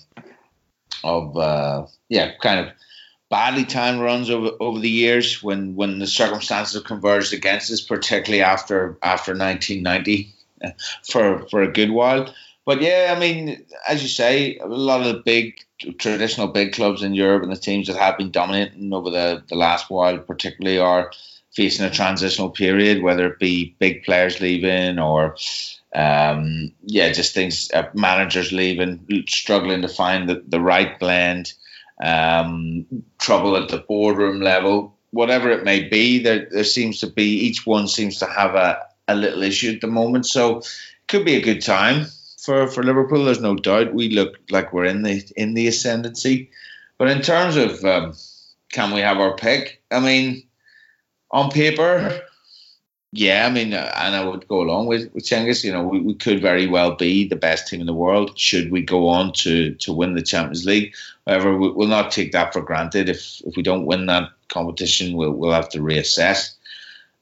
[1.03, 2.73] of uh, yeah, kind of
[3.29, 7.81] badly timed runs over over the years when when the circumstances have converged against us,
[7.81, 10.35] particularly after after 1990
[10.65, 10.71] uh,
[11.11, 12.33] for for a good while.
[12.65, 15.61] But yeah, I mean, as you say, a lot of the big
[15.99, 19.55] traditional big clubs in Europe and the teams that have been dominating over the, the
[19.55, 21.13] last while, particularly, are
[21.53, 25.37] facing a transitional period, whether it be big players leaving or
[25.95, 31.53] um, yeah, just things uh, managers leaving, struggling to find the, the right blend
[32.03, 32.87] um,
[33.19, 36.19] trouble at the boardroom level, whatever it may be.
[36.19, 39.81] There, there seems to be each one seems to have a, a little issue at
[39.81, 40.27] the moment.
[40.27, 40.67] So it
[41.09, 42.07] could be a good time
[42.39, 43.25] for, for Liverpool.
[43.25, 43.95] There's no doubt.
[43.95, 46.51] We look like we're in the in the ascendancy.
[46.99, 48.15] But in terms of um,
[48.73, 49.83] can we have our pick?
[49.91, 50.43] I mean,
[51.31, 52.23] on paper,
[53.13, 55.65] yeah, I mean, uh, and I would go along with with Cengiz.
[55.65, 58.71] You know, we, we could very well be the best team in the world should
[58.71, 60.95] we go on to to win the Champions League.
[61.27, 63.09] However, we, will not take that for granted.
[63.09, 66.55] If if we don't win that competition, we'll we'll have to reassess.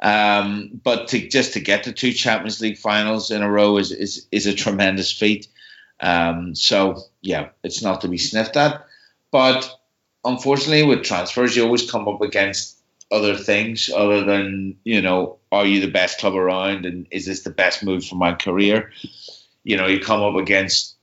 [0.02, 3.92] Um, but to just to get the two Champions League finals in a row is
[3.92, 5.48] is is a tremendous feat.
[6.00, 8.86] Um, so yeah, it's not to be sniffed at.
[9.30, 9.70] But
[10.24, 12.78] unfortunately, with transfers, you always come up against
[13.10, 16.86] other things other than you know are you the best club around?
[16.86, 18.92] And is this the best move for my career?
[19.62, 20.94] You know you come up against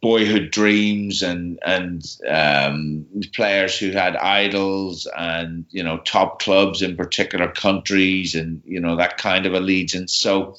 [0.00, 6.96] boyhood dreams and and um, players who had idols and you know top clubs in
[6.96, 10.14] particular countries and you know that kind of allegiance.
[10.14, 10.56] So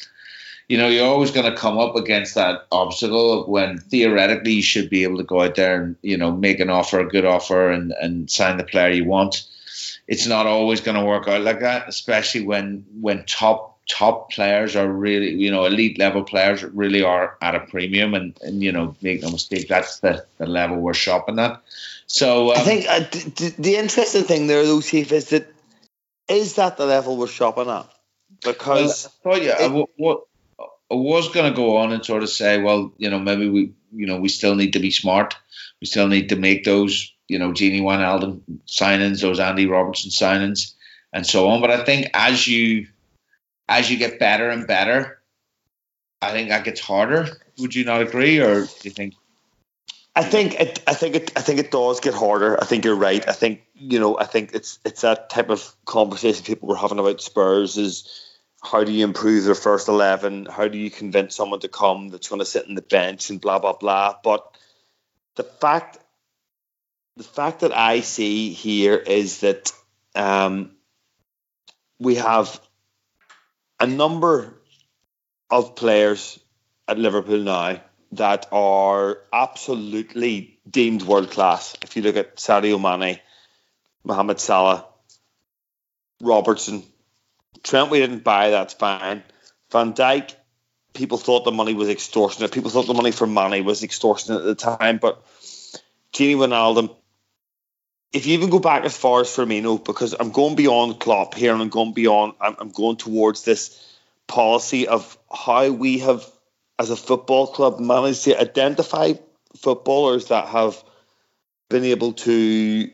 [0.67, 4.89] you know you're always going to come up against that obstacle when theoretically you should
[4.89, 7.69] be able to go out there and you know make an offer a good offer
[7.69, 9.47] and and sign the player you want
[10.07, 14.75] it's not always going to work out like that, especially when when top top players
[14.75, 18.71] are really you know elite level players really are at a premium and, and you
[18.71, 21.61] know make no mistake that's the, the level we're shopping at.
[22.07, 25.47] So um, i think uh, the, the interesting thing there though chief is that
[26.27, 27.87] is that the level we're shopping at?
[28.43, 30.23] Because well, I, yeah, it, what
[30.59, 33.73] I was going to go on and sort of say well you know maybe we
[33.93, 35.35] you know we still need to be smart.
[35.81, 40.73] We still need to make those you know, Gini Wijnaldum signings, those Andy Robertson signings,
[41.11, 41.61] and so on.
[41.61, 42.88] But I think as you
[43.67, 45.19] as you get better and better,
[46.21, 47.27] I think that gets harder.
[47.59, 49.15] Would you not agree, or do you think?
[50.15, 50.81] I think it.
[50.88, 51.31] I think it.
[51.35, 52.61] I think it does get harder.
[52.61, 53.27] I think you're right.
[53.27, 54.17] I think you know.
[54.17, 58.21] I think it's it's that type of conversation people were having about Spurs is
[58.63, 60.45] how do you improve their first eleven?
[60.45, 63.41] How do you convince someone to come that's going to sit in the bench and
[63.41, 64.15] blah blah blah?
[64.23, 64.45] But
[65.35, 65.97] the fact
[67.17, 69.71] the fact that I see here is that
[70.15, 70.71] um,
[71.99, 72.60] we have
[73.80, 74.54] a number
[75.49, 76.39] of players
[76.88, 77.82] at Liverpool now
[78.13, 81.75] that are absolutely deemed world class.
[81.82, 83.19] If you look at Sadio Mane,
[84.04, 84.86] Mohamed Salah,
[86.21, 86.84] Robertson,
[87.63, 88.51] Trent, we didn't buy.
[88.51, 89.23] That's fine.
[89.71, 90.36] Van Dijk,
[90.93, 92.51] people thought the money was extortionate.
[92.51, 95.25] People thought the money for Mane was extortionate at the time, but
[96.13, 96.95] Gini Wijnaldum.
[98.13, 101.51] If you even go back as far as Firmino, because I'm going beyond Klopp here,
[101.53, 102.33] and I'm going beyond.
[102.39, 103.81] I'm, I'm going towards this
[104.27, 106.25] policy of how we have,
[106.79, 109.13] as a football club, managed to identify
[109.57, 110.81] footballers that have
[111.69, 112.89] been able to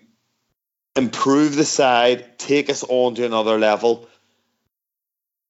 [0.95, 4.08] improve the side, take us on to another level,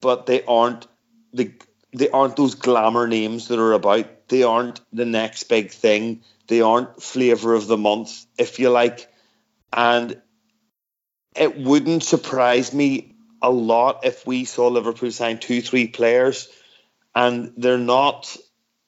[0.02, 0.88] but they aren't
[1.34, 1.52] the
[1.94, 4.28] they aren't those glamour names that are about.
[4.30, 6.24] They aren't the next big thing.
[6.48, 9.11] They aren't flavor of the month, if you like.
[9.74, 10.22] And
[11.36, 16.50] it wouldn't surprise me a lot if we saw Liverpool sign two, three players
[17.16, 18.36] and they're not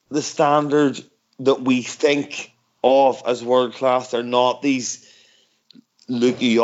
[0.09, 0.99] the standard
[1.39, 2.51] that we think
[2.83, 4.11] of as world class.
[4.11, 5.09] They're not these
[6.07, 6.59] Luka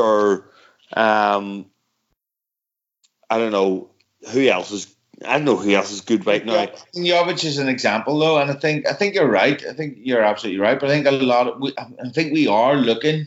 [0.00, 0.50] or
[0.92, 1.66] um,
[3.28, 3.90] I don't know
[4.32, 4.94] who else is.
[5.26, 6.66] I don't know who else is good right now.
[6.94, 9.62] Jovic is an example, though, and I think I think you're right.
[9.66, 10.80] I think you're absolutely right.
[10.80, 13.26] But I think a lot of I think we are looking.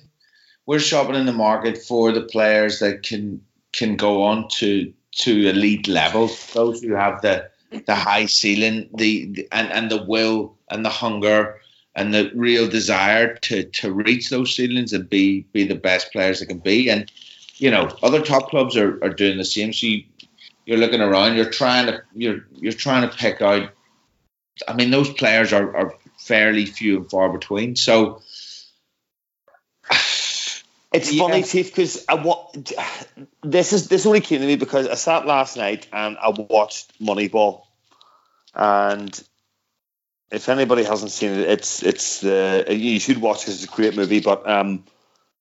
[0.65, 3.41] We're shopping in the market for the players that can
[3.73, 6.53] can go on to to elite levels.
[6.53, 7.49] Those who have the
[7.85, 11.59] the high ceiling, the, the and and the will and the hunger
[11.95, 16.39] and the real desire to to reach those ceilings and be be the best players
[16.39, 16.89] they can be.
[16.89, 17.11] And
[17.57, 19.73] you know, other top clubs are, are doing the same.
[19.73, 20.03] So you,
[20.65, 23.69] you're looking around, you're trying to you're you're trying to pick out.
[24.67, 27.75] I mean, those players are, are fairly few and far between.
[27.75, 28.21] So
[30.93, 31.23] it's yeah.
[31.23, 32.71] funny, Chief, because I what
[33.41, 36.99] this is this only came to me because I sat last night and I watched
[37.01, 37.63] Moneyball,
[38.53, 39.23] and
[40.31, 43.95] if anybody hasn't seen it, it's it's uh, you should watch because it's a great
[43.95, 44.19] movie.
[44.19, 44.85] But um,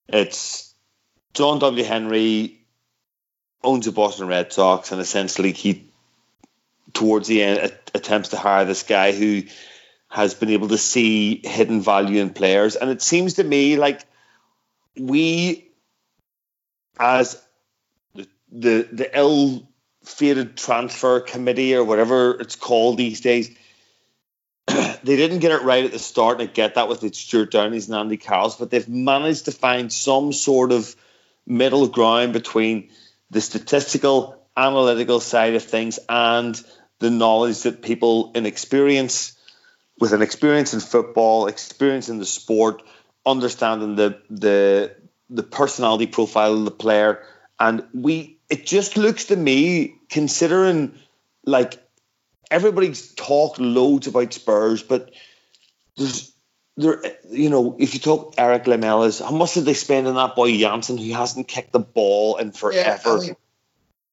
[0.07, 0.73] it's
[1.33, 1.83] John W.
[1.83, 2.65] Henry
[3.63, 5.91] owns the Boston Red Sox, and essentially he,
[6.93, 9.43] towards the end, attempts to hire this guy who
[10.09, 12.75] has been able to see hidden value in players.
[12.75, 14.05] And it seems to me like
[14.97, 15.69] we,
[16.99, 17.41] as
[18.15, 23.55] the the, the ill-fated transfer committee or whatever it's called these days,
[24.67, 27.87] they didn't get it right at the start, and I get that with Stewart Downings
[27.87, 30.95] and Andy Carrolls, but they've managed to find some sort of
[31.45, 32.89] middle ground between
[33.29, 36.61] the statistical, analytical side of things and
[36.99, 39.37] the knowledge that people in experience,
[39.99, 42.81] with an experience in football, experience in the sport,
[43.25, 44.95] understanding the the
[45.29, 47.23] the personality profile of the player,
[47.59, 50.93] and we it just looks to me, considering
[51.45, 51.81] like
[52.51, 55.11] everybody's talked loads about Spurs, but
[55.97, 56.33] there's
[56.77, 60.35] there, you know, if you talk Erik Lamela's, how much did they spend on that
[60.35, 63.19] boy Janssen who hasn't kicked the ball in forever?
[63.23, 63.33] Yeah,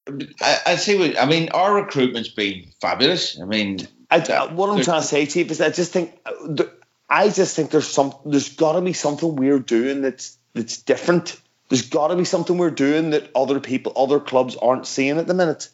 [0.06, 1.48] I, mean, I, I see what I mean.
[1.50, 3.40] Our recruitment's been fabulous.
[3.40, 4.18] I mean, I,
[4.52, 6.64] what I'm trying to say, Chief, is I just think, uh,
[7.10, 11.40] I just think there's some, there's got to be something we're doing that's that's different.
[11.68, 15.26] There's got to be something we're doing that other people, other clubs aren't seeing at
[15.26, 15.68] the minute.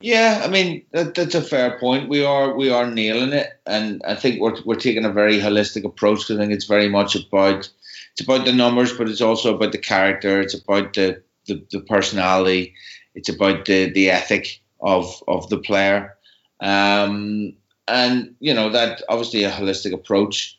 [0.00, 2.08] Yeah, I mean that, that's a fair point.
[2.08, 5.84] We are we are nailing it, and I think we're we're taking a very holistic
[5.84, 6.30] approach.
[6.30, 7.68] I think it's very much about
[8.12, 10.40] it's about the numbers, but it's also about the character.
[10.40, 12.74] It's about the the, the personality.
[13.16, 16.16] It's about the the ethic of of the player,
[16.60, 17.54] um,
[17.88, 20.58] and you know that obviously a holistic approach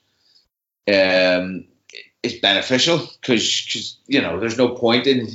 [0.87, 1.65] um,
[2.23, 5.27] is beneficial because you know there's no point in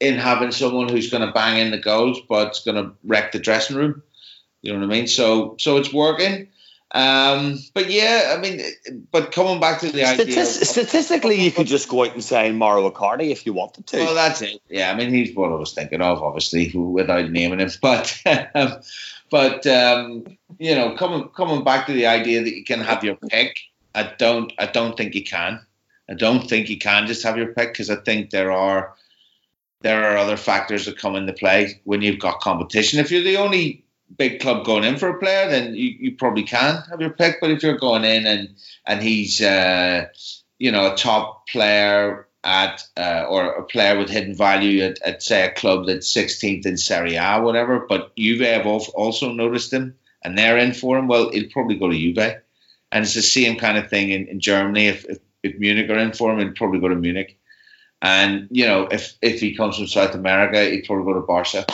[0.00, 3.32] in having someone who's going to bang in the goals, but it's going to wreck
[3.32, 4.02] the dressing room.
[4.62, 5.06] You know what I mean?
[5.06, 6.48] So, so it's working.
[6.92, 8.62] Um, but yeah, I mean,
[9.12, 12.24] but coming back to the Statist- idea, of, statistically, you could just go out and
[12.24, 13.98] sign Mauro Icardi if you wanted to.
[13.98, 14.60] Well, that's it.
[14.68, 17.70] Yeah, I mean, he's what I was thinking of, obviously, without naming him.
[17.82, 18.20] But,
[18.54, 18.80] um,
[19.30, 20.24] but um,
[20.58, 23.56] you know, coming coming back to the idea that you can have your pick,
[23.94, 25.60] I don't, I don't think you can.
[26.08, 28.94] I don't think you can just have your pick because I think there are
[29.80, 32.98] there are other factors that come into play when you've got competition.
[32.98, 33.84] If you're the only
[34.16, 37.36] big club going in for a player, then you, you probably can have your pick.
[37.40, 38.54] But if you're going in and
[38.86, 40.06] and he's uh,
[40.58, 45.22] you know a top player at uh, or a player with hidden value at, at
[45.22, 49.96] say a club that's 16th in Serie A, whatever, but Juve have also noticed him
[50.22, 51.08] and they're in for him.
[51.08, 52.36] Well, he'll probably go to Juve,
[52.92, 54.86] and it's the same kind of thing in, in Germany.
[54.86, 57.38] If, if if Munich are in for him, he'll probably go to Munich.
[58.02, 61.66] And you know, if if he comes from South America, he'd probably go to Barca.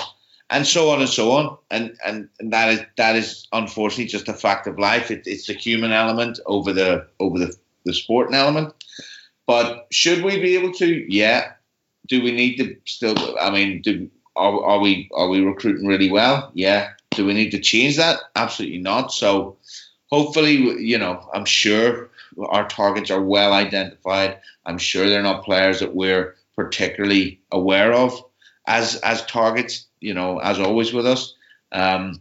[0.51, 1.57] and so on and so on.
[1.71, 5.11] And and, and that is that is unfortunately just a fact of life.
[5.11, 7.55] It, it's the human element over the over the
[7.85, 8.73] the sporting element.
[9.47, 11.13] But should we be able to?
[11.13, 11.53] Yeah.
[12.07, 13.39] Do we need to still?
[13.39, 16.51] I mean, do are, are we are we recruiting really well?
[16.55, 16.91] Yeah.
[17.11, 18.19] Do we need to change that?
[18.35, 19.13] Absolutely not.
[19.13, 19.57] So
[20.11, 22.11] hopefully, you know, I'm sure
[22.49, 24.41] our targets are well identified.
[24.67, 28.21] I'm sure they're not players that we're particularly aware of
[28.67, 29.87] as as targets.
[30.01, 31.35] You know, as always with us.
[31.73, 32.21] Um,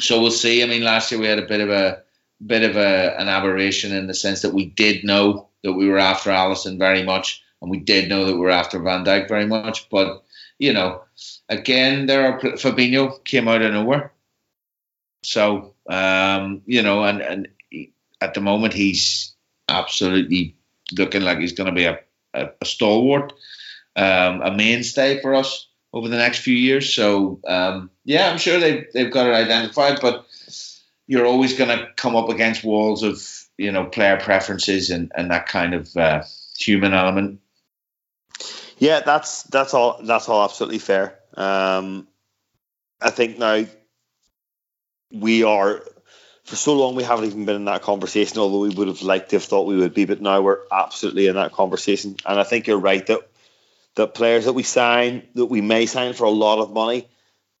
[0.00, 0.62] so we'll see.
[0.62, 2.02] I mean, last year we had a bit of a
[2.44, 5.98] bit of a, an aberration in the sense that we did know that we were
[5.98, 9.46] after Alisson very much, and we did know that we were after Van Dijk very
[9.46, 9.88] much.
[9.88, 10.22] But
[10.58, 11.02] you know,
[11.48, 14.12] again, there are Fabinho came out of nowhere.
[15.22, 17.48] So um, you know, and and
[18.20, 19.34] at the moment he's
[19.68, 20.56] absolutely
[20.96, 22.00] looking like he's going to be a,
[22.34, 23.32] a, a stalwart,
[23.96, 26.92] um, a mainstay for us over the next few years.
[26.92, 30.26] So um, yeah, I'm sure they've they've got it identified, but
[31.08, 33.20] you're always going to come up against walls of
[33.56, 36.22] you know player preferences and, and that kind of uh,
[36.56, 37.40] human element.
[38.76, 40.00] Yeah, that's that's all.
[40.04, 41.18] That's all absolutely fair.
[41.34, 42.06] Um,
[43.00, 43.64] I think now
[45.10, 45.82] we are
[46.44, 49.30] for so long we haven't even been in that conversation, although we would have liked
[49.30, 52.16] to have thought we would be, but now we're absolutely in that conversation.
[52.24, 53.20] And I think you're right that
[53.96, 57.08] that players that we sign, that we may sign for a lot of money,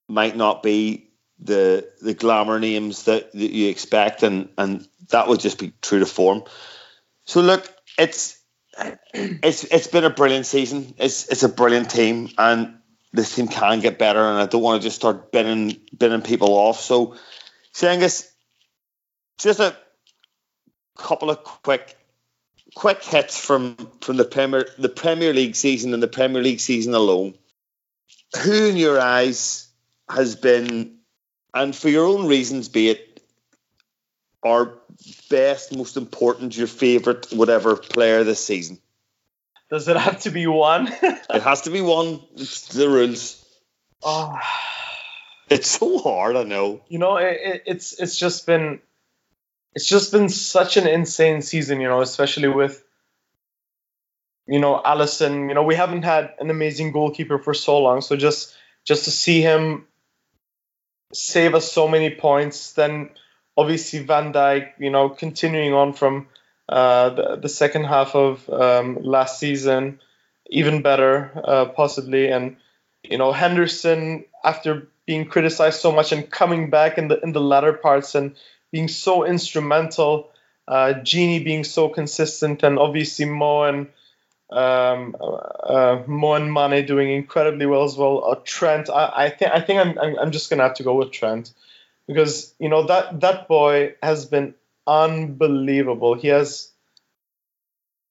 [0.08, 1.07] might not be
[1.40, 6.00] the the glamour names that, that you expect, and and that would just be true
[6.00, 6.44] to form.
[7.26, 8.40] So look, it's
[9.12, 10.94] it's it's been a brilliant season.
[10.98, 12.78] It's it's a brilliant team, and
[13.12, 14.20] this team can get better.
[14.20, 16.80] And I don't want to just start binning binning people off.
[16.80, 17.16] So,
[17.74, 18.28] Cengiz,
[19.38, 19.76] just a
[20.96, 21.96] couple of quick
[22.74, 26.94] quick hits from from the Premier the Premier League season and the Premier League season
[26.94, 27.34] alone.
[28.42, 29.68] Who in your eyes
[30.08, 30.97] has been
[31.54, 33.22] and for your own reasons, be it
[34.44, 34.74] our
[35.30, 38.78] best, most important, your favourite, whatever player this season?
[39.70, 40.88] Does it have to be one?
[41.02, 42.20] it has to be one.
[42.36, 43.44] It's the rules.
[44.02, 44.38] Oh.
[45.50, 46.82] It's so hard, I know.
[46.88, 48.80] You know, it, it's it's just been
[49.74, 52.82] it's just been such an insane season, you know, especially with
[54.46, 55.48] you know Alisson.
[55.48, 59.10] You know, we haven't had an amazing goalkeeper for so long, so just just to
[59.10, 59.86] see him
[61.12, 62.72] save us so many points.
[62.72, 63.10] Then
[63.56, 66.28] obviously Van Dijk, you know, continuing on from
[66.68, 70.00] uh, the, the second half of um, last season,
[70.50, 72.56] even better uh, possibly, and
[73.02, 77.40] you know Henderson after being criticized so much and coming back in the in the
[77.40, 78.36] latter parts and
[78.70, 80.30] being so instrumental.
[80.66, 83.86] Uh, Gini being so consistent, and obviously Mo and
[84.50, 88.24] um, uh, Mo and Mane doing incredibly well as well.
[88.24, 90.94] Uh, Trent, I, I think I think I'm, I'm, I'm just gonna have to go
[90.94, 91.52] with Trent
[92.06, 94.54] because you know that that boy has been
[94.86, 96.14] unbelievable.
[96.14, 96.70] He has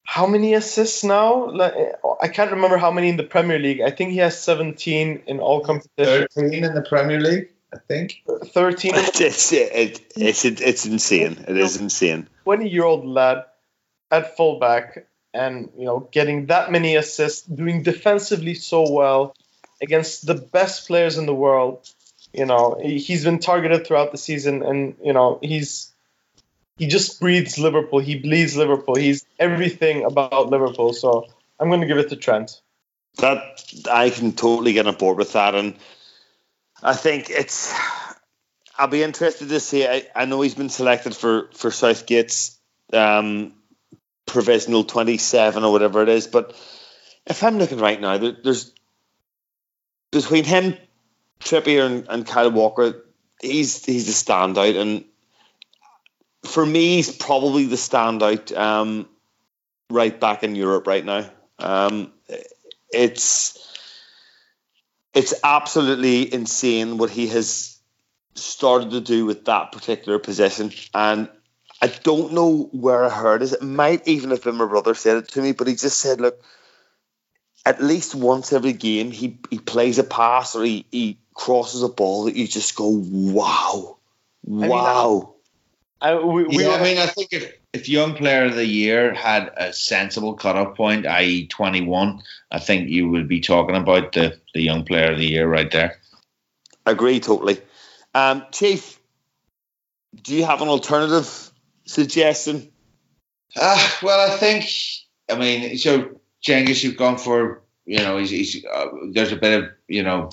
[0.08, 1.52] how many assists now?
[1.52, 1.74] Like,
[2.22, 3.82] I can't remember how many in the Premier League.
[3.82, 6.28] I think he has 17 in all competitions.
[6.34, 8.24] 13 in the Premier League, I think.
[8.46, 8.94] 13.
[8.96, 11.44] it's, it, it's, it's insane.
[11.46, 12.30] It is insane.
[12.46, 13.44] 20 year old lad
[14.10, 15.06] at fullback
[15.38, 19.36] and you know getting that many assists, doing defensively so well
[19.82, 21.88] against the best players in the world.
[22.34, 25.94] You know, he's been targeted throughout the season, and you know he's
[26.78, 28.00] he just breathes Liverpool.
[28.00, 28.96] He bleeds Liverpool.
[28.96, 30.94] He's everything about Liverpool.
[30.94, 31.26] So
[31.60, 32.62] I'm going to give it to Trent.
[33.18, 35.76] That I can totally get on board with that, and
[36.84, 37.74] I think it's.
[38.80, 39.88] I'll be interested to see.
[39.88, 42.60] I, I know he's been selected for for Southgate's
[42.94, 43.54] um,
[44.28, 46.28] provisional 27 or whatever it is.
[46.28, 46.56] But
[47.26, 48.74] if I'm looking right now, there, there's
[50.12, 50.78] between him,
[51.40, 53.06] Trippier, and, and Kyle Walker,
[53.42, 55.06] he's he's the standout, and
[56.46, 59.08] for me, he's probably the standout um,
[59.90, 61.30] right back in Europe right now.
[61.60, 62.14] Um,
[62.92, 63.64] it's
[65.14, 67.80] it's absolutely insane what he has
[68.36, 71.30] started to do with that particular position, and
[71.82, 73.54] I don't know where I heard it.
[73.54, 76.20] It might even have been my brother said it to me, but he just said,
[76.20, 76.42] look,
[77.66, 81.90] at least once every game he, he plays a pass or he, he crosses a
[81.90, 83.98] ball that you just go, wow.
[84.44, 85.36] Wow.
[86.02, 88.56] I, mean, I, we, we yeah, I mean, I think if, if Young Player of
[88.56, 92.22] the Year had a sensible cutoff point, i.e., 21,
[92.52, 95.70] I think you would be talking about the, the Young Player of the Year right
[95.70, 96.00] there.
[96.88, 97.60] Agree totally.
[98.16, 99.00] Um, Chief,
[100.24, 101.47] do you have an alternative
[101.88, 102.72] suggestion?
[103.56, 104.70] Uh, well, I think,
[105.30, 109.64] I mean, so Cengiz, you've gone for, you know, he's, he's uh, there's a bit
[109.64, 110.30] of, you know,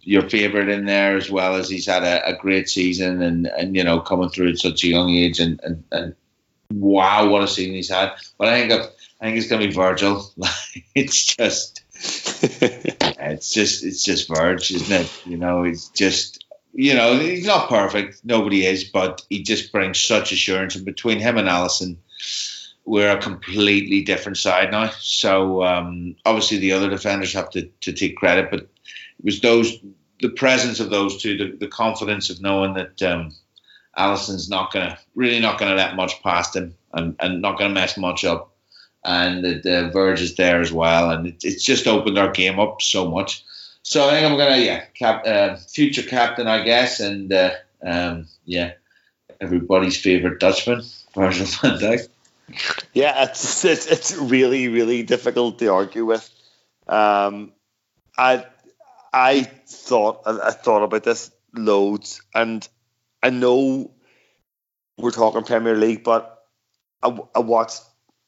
[0.00, 3.74] your favourite in there as well as he's had a, a, great season and, and
[3.74, 6.14] you know coming through at such a young age and, and, and
[6.70, 8.12] wow what a season he's had.
[8.36, 10.30] But I think I think it's gonna be Virgil.
[10.94, 15.26] it's just it's just it's just Virg, isn't it?
[15.26, 16.43] You know, it's just
[16.74, 18.20] you know he's not perfect.
[18.24, 20.76] Nobody is, but he just brings such assurance.
[20.76, 21.96] And between him and Alisson,
[22.84, 24.90] we're a completely different side now.
[24.98, 28.68] So um, obviously the other defenders have to, to take credit, but it
[29.22, 29.78] was those
[30.20, 33.34] the presence of those two, the, the confidence of knowing that um,
[33.96, 37.96] Alisson's not gonna really not gonna let much past him and, and not gonna mess
[37.96, 38.54] much up,
[39.04, 42.82] and the, Virg is there as well, and it, it's just opened our game up
[42.82, 43.44] so much.
[43.84, 47.50] So I think I'm gonna yeah cap, uh, future captain I guess, and uh,
[47.84, 48.72] um, yeah
[49.40, 50.82] everybody's favorite Dutchman
[51.14, 52.08] Virgil van Dijk.
[52.92, 56.28] Yeah, it's, it's it's really really difficult to argue with.
[56.88, 57.52] Um,
[58.16, 58.46] I
[59.12, 62.66] I thought I thought about this loads, and
[63.22, 63.90] I know
[64.96, 66.42] we're talking Premier League, but
[67.02, 67.82] I, I watched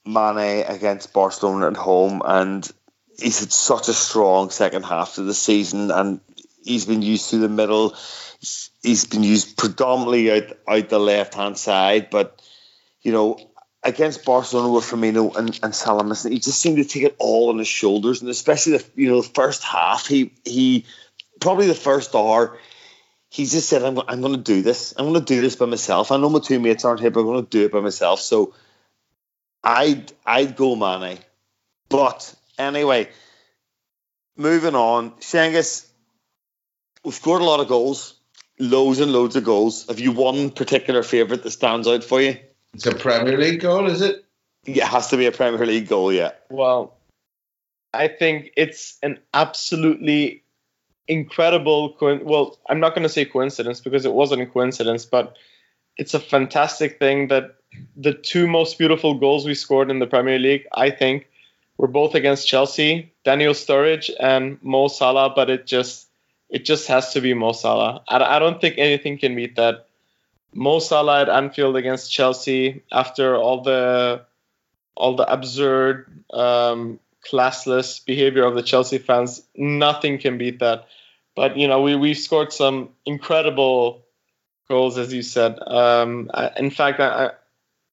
[0.05, 2.71] Mane against Barcelona at home, and
[3.19, 6.21] he's had such a strong second half of the season, and
[6.65, 7.95] he's been used to the middle.
[8.83, 12.43] he's, been used predominantly out out the left hand side, but
[13.03, 13.39] you know
[13.83, 17.59] against Barcelona with Firmino and, and Salah he just seemed to take it all on
[17.59, 20.85] his shoulders, and especially the you know the first half, he he
[21.41, 22.59] probably the first hour,
[23.31, 24.95] he just said, "I'm I'm going to do this.
[24.97, 26.11] I'm going to do this by myself.
[26.11, 28.21] I know my two mates aren't here, but I'm going to do it by myself."
[28.21, 28.55] So,
[29.63, 31.19] I'd I'd go Mane,
[31.89, 33.09] but anyway,
[34.37, 35.89] moving on, Shangus,
[37.05, 38.19] we've scored a lot of goals,
[38.59, 39.87] loads and loads of goals.
[39.89, 42.39] Have you one particular favourite that stands out for you?
[42.75, 44.25] It's a Premier League goal, is it?
[44.65, 46.33] Yeah, it has to be a Premier League goal, yeah.
[46.51, 46.99] Well,
[47.95, 50.43] I think it's an absolutely
[51.09, 55.37] incredible co- well i'm not going to say coincidence because it wasn't a coincidence but
[55.97, 57.57] it's a fantastic thing that
[57.97, 61.29] the two most beautiful goals we scored in the premier league i think
[61.79, 66.09] were both against chelsea daniel sturridge and mo salah but it just
[66.49, 69.87] it just has to be mo salah i, I don't think anything can beat that
[70.57, 74.23] Mo Salah at Anfield against Chelsea after all the
[74.95, 76.99] all the absurd, um,
[77.31, 79.43] classless behavior of the Chelsea fans.
[79.55, 80.87] Nothing can beat that.
[81.35, 84.07] But you know, we we scored some incredible
[84.69, 85.59] goals, as you said.
[85.67, 87.33] Um, I, in fact, I,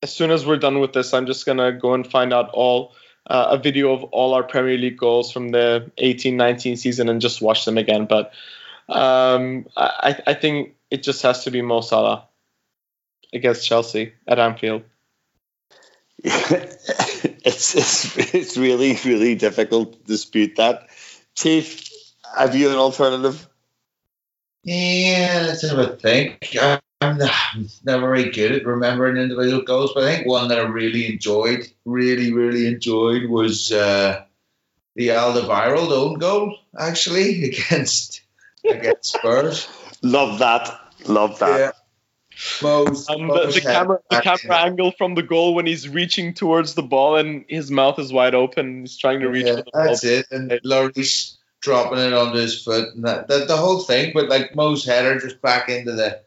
[0.02, 2.94] as soon as we're done with this, I'm just gonna go and find out all
[3.28, 7.42] uh, a video of all our Premier League goals from the 18-19 season and just
[7.42, 8.06] watch them again.
[8.06, 8.34] But
[8.90, 12.28] um, I, I think it just has to be Mo Salah
[13.34, 14.84] against Chelsea at Anfield?
[16.24, 20.88] it's, it's it's really really difficult to dispute that.
[21.36, 21.90] Chief,
[22.38, 23.46] have you an alternative?
[24.64, 26.56] Yeah, let's have a think.
[27.04, 31.12] I'm never very good at remembering individual goals, but I think one that I really
[31.12, 34.24] enjoyed, really really enjoyed, was uh,
[34.96, 38.22] the Alderweireld own goal actually against
[38.70, 39.68] against Spurs.
[40.02, 40.80] Love that.
[41.08, 41.60] Love that.
[41.60, 41.72] Yeah.
[42.64, 46.74] Most, um, the, the camera, the camera angle from the goal when he's reaching towards
[46.74, 48.82] the ball and his mouth is wide open.
[48.82, 49.46] He's trying to reach.
[49.46, 50.12] Yeah, that's ball.
[50.12, 50.26] it.
[50.32, 54.12] And Lloris dropping it onto his foot, and that, that the whole thing.
[54.14, 56.22] But like Mo's header, just back into the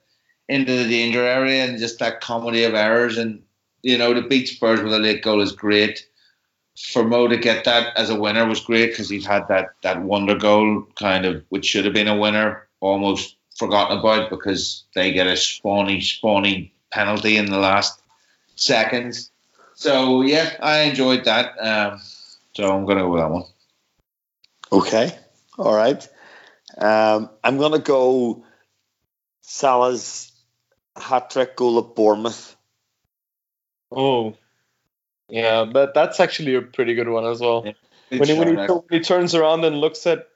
[0.49, 3.19] into the danger area, and just that comedy of errors.
[3.19, 3.43] And
[3.83, 6.07] you know, to beat Spurs with a late goal is great.
[6.93, 10.03] For Mo to get that as a winner was great because he's had that that
[10.03, 15.13] wonder goal kind of which should have been a winner almost forgotten about because they
[15.13, 18.01] get a spawny, spawny penalty in the last
[18.55, 19.31] seconds.
[19.75, 21.57] So yeah, I enjoyed that.
[21.59, 22.01] Um,
[22.55, 23.45] so I'm going to go with that one.
[24.73, 25.17] Okay,
[25.59, 26.07] all right.
[26.79, 28.45] Um, I'm going to go
[29.43, 30.33] Salah's
[30.97, 32.57] hat trick goal at Bournemouth.
[33.91, 34.35] Oh,
[35.29, 37.63] yeah, but that's actually a pretty good one as well.
[37.65, 37.73] Yeah,
[38.19, 40.29] when, he, when, he, when he turns around and looks at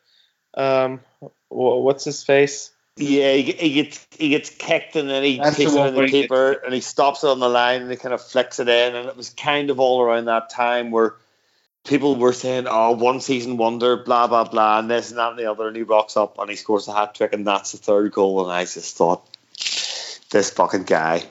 [0.55, 1.01] um,
[1.49, 2.73] what's his face?
[2.97, 5.95] Yeah, he, he, gets he gets kicked and then he That's takes the it in
[5.95, 8.69] the keeper and he stops it on the line and he kind of flicks it
[8.69, 11.15] in and it was kind of all around that time where
[11.85, 15.39] people were saying, "Oh, one season wonder," blah blah blah, and this and that and
[15.39, 17.79] the other, and he rocks up and he scores a hat trick and that's the
[17.79, 19.27] third goal, and I just thought,
[20.31, 21.25] this fucking guy,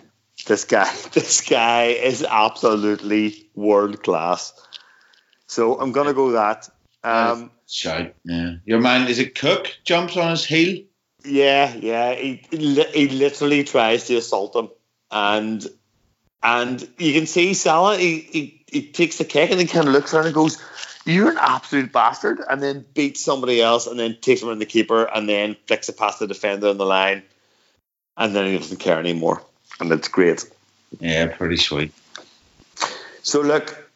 [0.46, 4.54] this guy, this guy is absolutely world class.
[5.48, 6.70] So I'm gonna go that.
[7.04, 8.56] Um, Shout, yeah.
[8.66, 10.84] Your man is it Cook jumps on his heel.
[11.24, 12.16] Yeah, yeah.
[12.16, 14.70] He, he literally tries to assault him,
[15.12, 15.66] and
[16.42, 17.98] and you can see Salah.
[17.98, 20.62] He, he he takes the kick and he kind of looks around and goes,
[21.06, 24.66] "You're an absolute bastard," and then beats somebody else and then takes him in the
[24.66, 27.24] keeper and then flicks it past the defender on the line,
[28.20, 29.42] and then he doesn't care anymore,
[29.80, 30.44] and it's great.
[31.00, 31.94] Yeah, pretty sweet.
[33.24, 33.90] So look,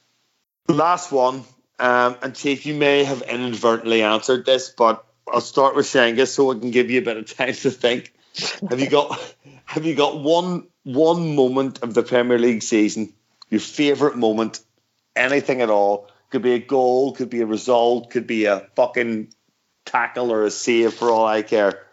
[0.67, 1.43] last one,
[1.77, 6.51] um, and Chief, you may have inadvertently answered this, but I'll start with Shangus so
[6.51, 8.13] I can give you a bit of time to think.
[8.69, 13.13] have you got have you got one one moment of the Premier League season,
[13.49, 14.61] your favourite moment,
[15.15, 16.09] anything at all?
[16.29, 19.33] Could be a goal, could be a result, could be a fucking
[19.85, 21.85] tackle or a save for all I care.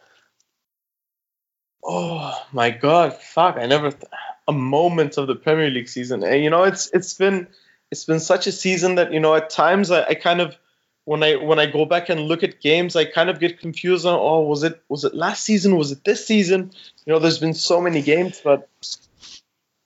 [1.82, 3.56] Oh my god, fuck!
[3.56, 4.04] I never th-
[4.46, 6.22] a moment of the Premier League season.
[6.22, 7.48] And, you know, it's it's been
[7.90, 10.56] it's been such a season that you know at times I, I kind of
[11.04, 14.06] when I when I go back and look at games, I kind of get confused
[14.06, 16.72] on oh was it was it last season was it this season?
[17.06, 18.68] You know, there's been so many games, but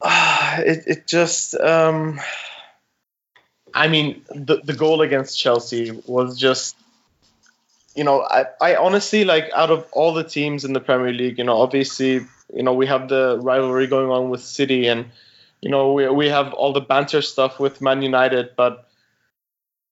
[0.01, 2.21] uh, it it just um,
[3.73, 6.77] I mean the the goal against Chelsea was just
[7.95, 11.39] you know I, I honestly like out of all the teams in the Premier League,
[11.39, 15.07] you know obviously you know we have the rivalry going on with City and
[15.61, 18.89] you know we we have all the banter stuff with Man United, but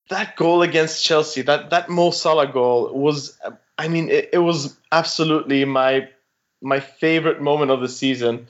[0.08, 3.38] that goal against Chelsea, that that Mo Salah goal was,
[3.78, 6.08] I mean, it, it was absolutely my
[6.60, 8.46] my favorite moment of the season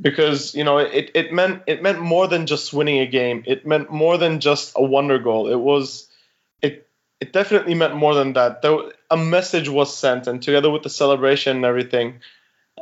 [0.00, 3.42] because you know it, it meant it meant more than just winning a game.
[3.46, 5.48] It meant more than just a wonder goal.
[5.48, 6.08] It was
[7.20, 8.62] it it definitely meant more than that.
[8.62, 12.20] Though a message was sent, and together with the celebration and everything,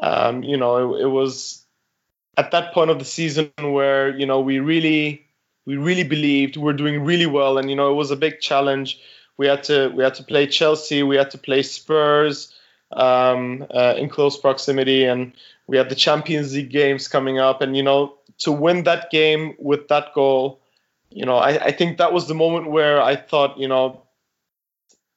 [0.00, 1.64] um, you know, it, it was
[2.36, 5.26] at that point of the season where you know we really
[5.66, 8.40] we really believed we were doing really well, and you know it was a big
[8.40, 9.00] challenge.
[9.36, 12.54] We had to we had to play Chelsea, we had to play Spurs
[12.92, 15.32] um, uh, in close proximity, and
[15.66, 19.54] we had the Champions League games coming up, and you know to win that game
[19.58, 20.60] with that goal,
[21.10, 24.02] you know I, I think that was the moment where I thought you know,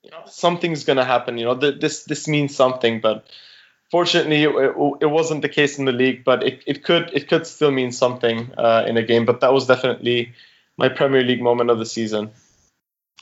[0.03, 1.37] you know something's gonna happen.
[1.37, 3.27] You know th- this this means something, but
[3.91, 4.49] fortunately, it,
[5.01, 7.91] it, wasn't the case in the league, but it, it could it could still mean
[7.91, 9.25] something uh, in a game.
[9.25, 10.33] But that was definitely
[10.77, 12.31] my Premier League moment of the season.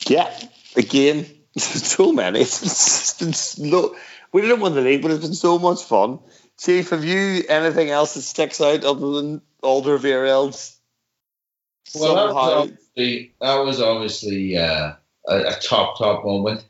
[0.08, 0.32] Yeah,
[0.78, 1.26] again,
[1.58, 2.42] so many.
[2.42, 3.96] It's, it's been slow.
[4.32, 6.20] We didn't win the league, but it's been so much fun.
[6.60, 10.78] Chief, have you anything else that sticks out other than Alderweireld's?
[11.96, 14.94] Well, that was obviously, that was obviously uh,
[15.30, 16.66] a, a, top top moment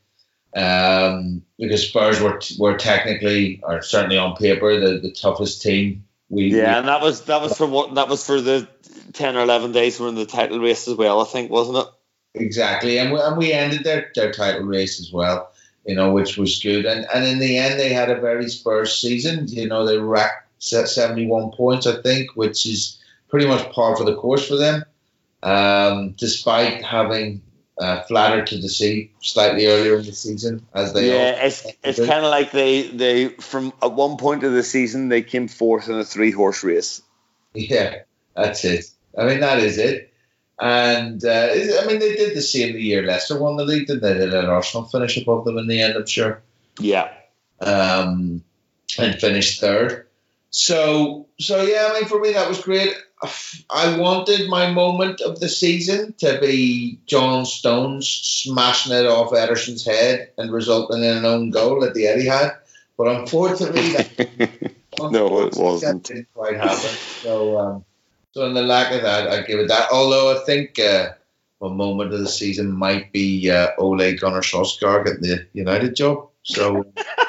[0.55, 6.05] um, because Spurs were were technically or certainly on paper the, the toughest team.
[6.29, 8.67] We, yeah, we, and that was that was for what that was for the
[9.13, 11.21] ten or eleven days we're in the title race as well.
[11.21, 11.87] I think wasn't it?
[12.35, 15.51] Exactly, and we, and we ended their, their title race as well.
[15.85, 18.99] You know, which was good, and and in the end they had a very Spurs
[18.99, 19.47] season.
[19.47, 24.03] You know, they racked seventy one points, I think, which is pretty much par for
[24.03, 24.83] the course for them.
[25.41, 27.41] Um, despite having
[27.79, 32.25] uh, flattered to see slightly earlier in the season as they yeah it's it's kind
[32.25, 35.95] of like they they from at one point of the season they came fourth in
[35.95, 37.01] a three horse race.
[37.53, 37.99] Yeah
[38.35, 38.85] that's it.
[39.17, 40.13] I mean that is it.
[40.59, 44.01] And uh, I mean they did the same the year Leicester won the league didn't
[44.01, 44.13] they?
[44.13, 46.41] They let Arsenal finish above them in the end I'm sure.
[46.79, 47.13] Yeah.
[47.61, 48.43] Um
[48.97, 50.07] and finished third.
[50.49, 52.93] So so yeah I mean for me that was great
[53.69, 59.85] I wanted my moment of the season to be John Stones smashing it off Ederson's
[59.85, 62.57] head and resulting in an own goal at the Etihad,
[62.97, 64.71] but unfortunately, that,
[65.11, 66.05] no, it wasn't.
[66.05, 66.95] That didn't quite happen.
[67.21, 67.85] So, um,
[68.31, 69.91] so in the lack of that, I give it that.
[69.91, 71.09] Although I think uh,
[71.61, 76.29] a moment of the season might be uh, Ole Gunnar Solskjaer getting the United job.
[76.43, 76.85] So.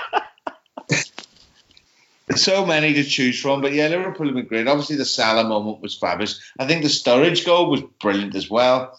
[2.36, 3.60] so many to choose from.
[3.60, 4.68] But yeah, Liverpool have been great.
[4.68, 6.40] Obviously, the Salah moment was fabulous.
[6.58, 8.98] I think the Sturridge goal was brilliant as well.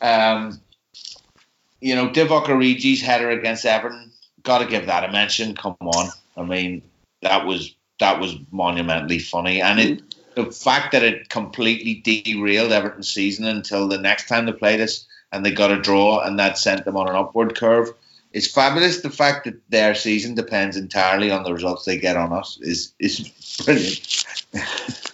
[0.00, 0.60] Um,
[1.80, 4.10] you know, Divock Origi's header against Everton,
[4.42, 5.54] got to give that a mention.
[5.54, 6.82] Come on, I mean,
[7.22, 10.02] that was that was monumentally funny, and it
[10.34, 15.04] the fact that it completely derailed Everton's season until the next time they played us
[15.32, 17.90] and they got a draw, and that sent them on an upward curve
[18.32, 19.00] it's fabulous.
[19.00, 22.92] The fact that their season depends entirely on the results they get on us is
[22.98, 23.28] is
[23.64, 24.24] brilliant.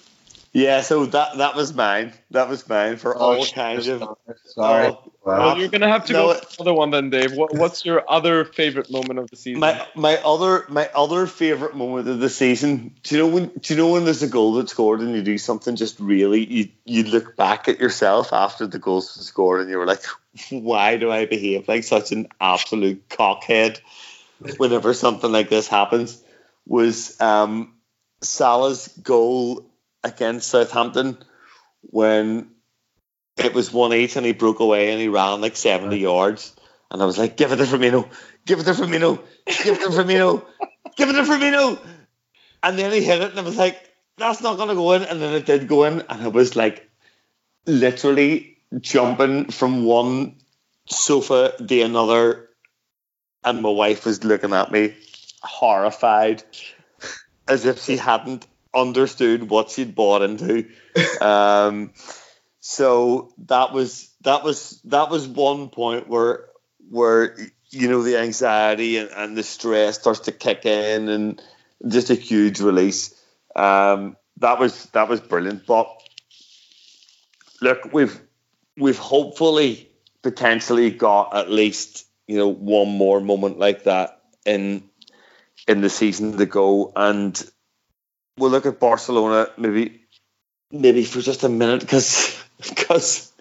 [0.54, 2.12] yeah, so that that was mine.
[2.30, 4.04] That was mine for oh, all kinds of.
[4.46, 4.96] Sorry.
[5.24, 7.32] Well, you're gonna have to no, go for another one then, Dave.
[7.32, 9.58] What, what's your other favorite moment of the season?
[9.58, 12.94] My my other my other favorite moment of the season.
[13.02, 15.22] Do you know when do you know when there's a goal that's scored and you
[15.22, 19.62] do something just really you you look back at yourself after the goals were scored
[19.62, 20.04] and you were like,
[20.50, 23.80] why do I behave like such an absolute cockhead
[24.58, 26.22] whenever something like this happens?
[26.64, 27.74] Was um,
[28.20, 29.68] Salah's goal
[30.04, 31.18] against Southampton
[31.80, 32.50] when
[33.36, 36.54] it was one eight and he broke away and he ran like seventy yards,
[36.90, 38.08] and I was like, "Give it to Firmino,
[38.46, 40.44] give it to Firmino, give it to Firmino,
[40.96, 41.78] give it to Firmino,"
[42.62, 43.80] and then he hit it and I was like,
[44.18, 46.88] "That's not gonna go in," and then it did go in, and I was like,
[47.66, 50.36] literally jumping from one
[50.86, 52.50] sofa to another,
[53.42, 54.94] and my wife was looking at me
[55.42, 56.42] horrified,
[57.48, 60.68] as if she hadn't understood what she'd bought into.
[61.20, 61.92] Um,
[62.60, 66.46] so that was that was that was one point where
[66.88, 67.36] where
[67.70, 71.42] you know the anxiety and, and the stress starts to kick in and
[71.86, 73.14] just a huge release.
[73.56, 75.66] Um, that was that was brilliant.
[75.66, 75.90] But
[77.60, 78.18] look, we've
[78.76, 79.90] we've hopefully
[80.22, 84.88] potentially got at least you know one more moment like that in
[85.66, 87.42] in the season to go, and
[88.38, 90.02] we'll look at Barcelona maybe
[90.70, 93.32] maybe for just a minute because because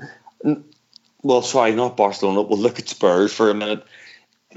[1.23, 2.41] well, sorry, not Barcelona.
[2.41, 3.85] We'll look at Spurs for a minute.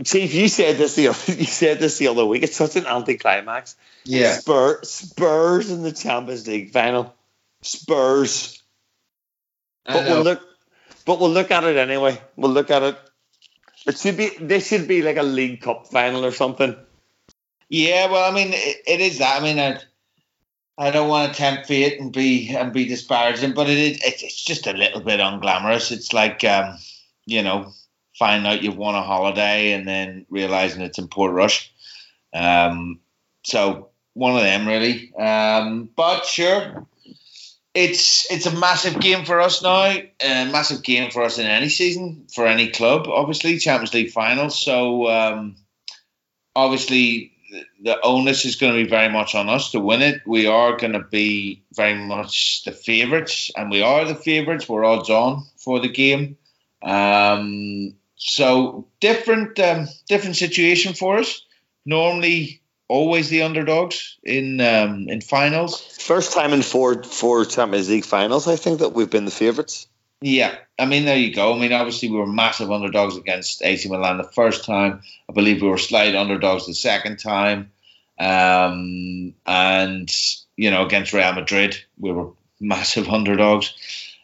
[0.05, 2.43] Chief, you said this the other, you said this the other week.
[2.43, 3.77] It's such an anticlimax.
[4.05, 4.33] Yeah.
[4.33, 7.15] Spurs, Spurs in the Champions League final.
[7.63, 8.63] Spurs.
[9.87, 10.43] But we'll look.
[11.05, 12.21] But we'll look at it anyway.
[12.35, 12.99] We'll look at it.
[13.87, 14.31] It should be.
[14.41, 16.75] This should be like a League Cup final or something.
[17.69, 19.41] Yeah, well, I mean, it, it is that.
[19.41, 19.79] I mean, I,
[20.79, 24.01] I don't want to tempt fate and be and be disparaging, but it is.
[24.05, 25.91] It's just a little bit unglamorous.
[25.91, 26.77] It's like, um,
[27.25, 27.73] you know,
[28.19, 31.71] finding out you've won a holiday and then realizing it's in Portrush.
[32.35, 33.01] Um,
[33.45, 35.15] so one of them, really.
[35.15, 36.87] Um, but sure,
[37.75, 39.85] it's it's a massive game for us now.
[39.85, 43.07] A massive game for us in any season for any club.
[43.09, 44.51] Obviously, Champions League final.
[44.51, 45.57] So um,
[46.55, 47.36] obviously
[47.83, 50.23] the onus is going to be very much on us to win it.
[50.27, 54.69] We are going to be very much the favourites, and we are the favourites.
[54.69, 56.37] We're odds on for the game.
[56.83, 61.43] Um, so different, um, different situation for us.
[61.85, 65.81] Normally, always the underdogs in um, in finals.
[65.99, 69.87] First time in four four Champions League finals, I think that we've been the favourites.
[70.27, 71.55] Yeah, I mean there you go.
[71.55, 75.03] I mean obviously we were massive underdogs against AC Milan the first time.
[75.31, 77.71] I believe we were slight underdogs the second time,
[78.19, 80.13] um, and
[80.57, 83.73] you know against Real Madrid we were massive underdogs,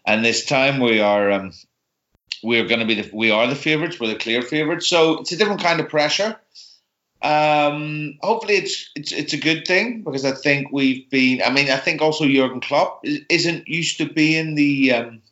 [0.04, 1.52] and this time we are um,
[2.42, 4.00] we are going to be the we are the favourites.
[4.00, 4.88] We're the clear favourites.
[4.88, 6.36] So it's a different kind of pressure.
[7.22, 11.42] Um, hopefully it's it's it's a good thing because I think we've been.
[11.44, 15.22] I mean I think also Jurgen Klopp isn't used to being the um,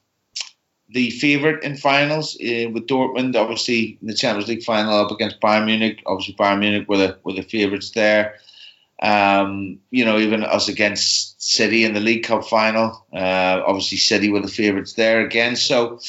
[0.93, 5.41] the favourite in finals uh, with Dortmund, obviously in the Champions League final up against
[5.41, 6.03] Bayern Munich.
[6.07, 8.37] Obviously, Bayern Munich were the were the favourites there.
[9.03, 13.07] Um, you know, even us against City in the League Cup final.
[13.13, 15.57] Uh, obviously, City were the favourites there again.
[15.57, 16.01] So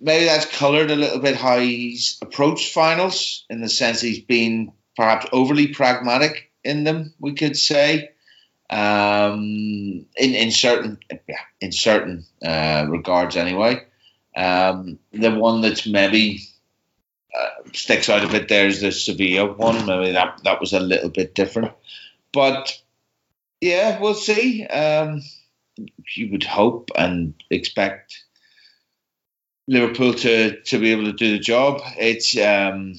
[0.00, 4.72] maybe that's coloured a little bit how he's approached finals in the sense he's been
[4.96, 7.14] perhaps overly pragmatic in them.
[7.18, 8.10] We could say.
[8.72, 10.98] Um, in in certain
[11.60, 13.84] in certain uh, regards anyway.
[14.36, 16.40] Um, the one that's maybe
[17.36, 19.86] uh, sticks out a bit there is the Sevilla one.
[19.86, 21.72] Maybe that that was a little bit different,
[22.32, 22.80] but
[23.60, 24.64] yeah, we'll see.
[24.66, 25.22] Um,
[26.14, 28.24] you would hope and expect
[29.68, 31.80] Liverpool to to be able to do the job.
[31.98, 32.94] It's um,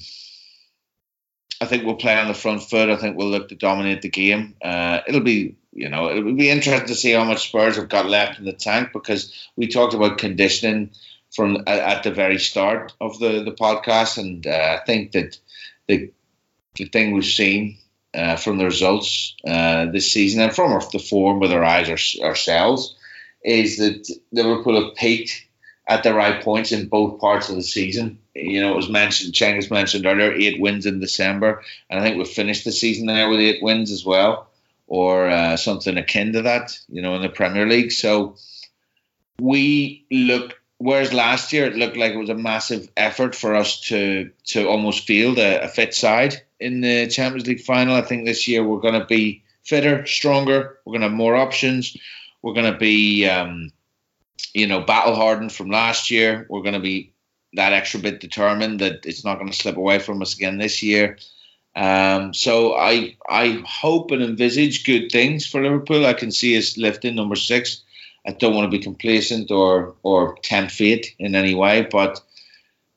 [1.59, 2.89] I think we'll play on the front foot.
[2.89, 4.55] I think we'll look to dominate the game.
[4.61, 8.07] Uh, it'll be you know it'll be interesting to see how much Spurs have got
[8.07, 10.91] left in the tank because we talked about conditioning
[11.35, 15.37] from at the very start of the the podcast, and uh, I think that
[15.87, 16.11] the
[16.75, 17.77] the thing we've seen
[18.13, 22.27] uh, from the results uh, this season and from the form with our eyes our,
[22.27, 22.95] ourselves
[23.43, 25.47] is that Liverpool have peaked
[25.87, 28.19] at the right points in both parts of the season.
[28.35, 32.17] You know, it was mentioned, Cengiz mentioned earlier, eight wins in December, and I think
[32.17, 34.47] we've finished the season there with eight wins as well,
[34.87, 36.77] or uh, something akin to that.
[36.87, 37.91] You know, in the Premier League.
[37.91, 38.35] So
[39.39, 43.81] we look whereas last year it looked like it was a massive effort for us
[43.81, 47.95] to to almost field a, a fit side in the Champions League final.
[47.95, 50.79] I think this year we're going to be fitter, stronger.
[50.83, 51.95] We're going to have more options.
[52.41, 53.71] We're going to be, um,
[54.53, 56.47] you know, battle hardened from last year.
[56.49, 57.13] We're going to be
[57.53, 60.81] that extra bit determined that it's not going to slip away from us again this
[60.81, 61.19] year.
[61.75, 66.05] Um, so I I hope and envisage good things for Liverpool.
[66.05, 67.83] I can see us lifting number six
[68.27, 72.21] I don't want to be complacent or or tempt fate in any way, but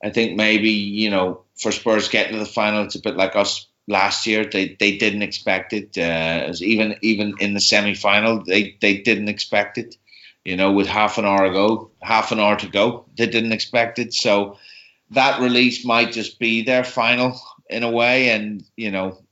[0.03, 3.37] I think maybe you know for Spurs getting to the final, it's a bit like
[3.37, 4.45] us last year.
[4.45, 5.97] They they didn't expect it.
[5.99, 9.97] Uh, even even in the semi final, they they didn't expect it.
[10.45, 13.07] you know, with half an hour ago, half an hour to go.
[13.17, 14.59] They didn't expect it, so
[15.11, 19.23] that release might just be their final in a way, and you know,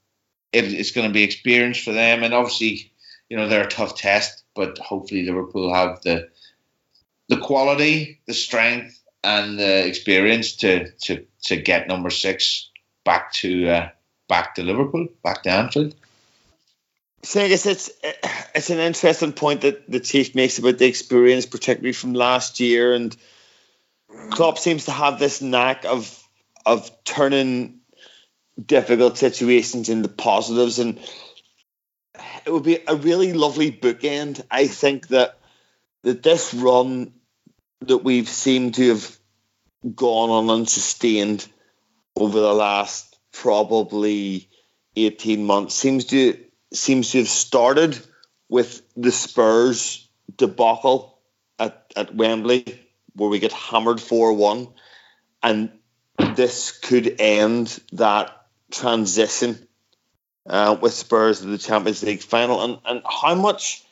[0.52, 2.92] it, it's going to be experience for them, and obviously,
[3.28, 6.28] you know, they're a tough test, but hopefully Liverpool have the
[7.28, 12.68] the quality, the strength, and the experience to to to get number six
[13.04, 13.88] back to uh,
[14.28, 15.94] back to Liverpool, back to Anfield.
[17.22, 17.90] So I guess it's
[18.54, 22.94] it's an interesting point that the chief makes about the experience, particularly from last year.
[22.94, 23.16] And
[24.30, 26.18] Klopp seems to have this knack of
[26.66, 27.80] of turning
[28.64, 30.98] difficult situations into positives, and
[32.46, 34.44] it would be a really lovely bookend.
[34.50, 35.38] I think that
[36.02, 37.12] that this run
[37.80, 39.18] that we've seemed to have
[39.94, 41.46] gone on unsustained
[42.16, 44.48] over the last probably
[44.96, 46.38] eighteen months seems to
[46.72, 47.98] seems to have started
[48.48, 51.18] with the Spurs debacle
[51.58, 52.80] at, at Wembley,
[53.14, 54.68] where we get hammered 4 1.
[55.42, 55.70] And
[56.34, 59.66] this could end that transition
[60.46, 62.62] uh, with Spurs to the Champions League final.
[62.62, 63.84] And, and how much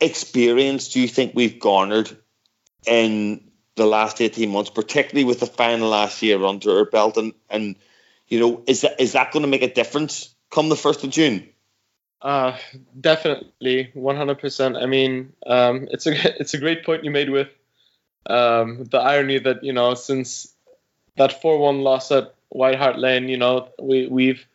[0.00, 2.16] experience do you think we've garnered
[2.86, 7.16] in the last 18 months, particularly with the final last year under our belt?
[7.16, 7.76] And, and
[8.28, 11.10] you know, is that, is that going to make a difference come the 1st of
[11.10, 11.48] June?
[12.22, 12.56] Uh,
[12.98, 14.80] definitely, 100%.
[14.80, 17.48] I mean, um, it's a it's a great point you made with
[18.26, 20.54] um, the irony that you know since
[21.16, 24.46] that 4-1 loss at White Hart Lane, you know we we've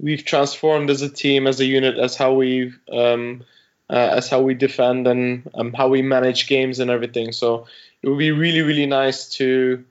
[0.00, 3.44] we've transformed as a team, as a unit, as how we um,
[3.88, 7.32] uh, as how we defend and um, how we manage games and everything.
[7.32, 7.66] So
[8.02, 9.84] it would be really really nice to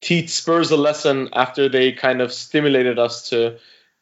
[0.00, 3.58] teach Spurs a lesson after they kind of stimulated us to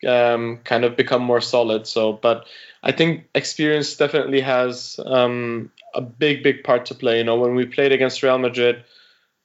[0.06, 1.86] um, kind of become more solid.
[1.86, 2.46] So, but
[2.82, 7.18] I think experience definitely has um, a big, big part to play.
[7.18, 8.84] You know, when we played against Real Madrid,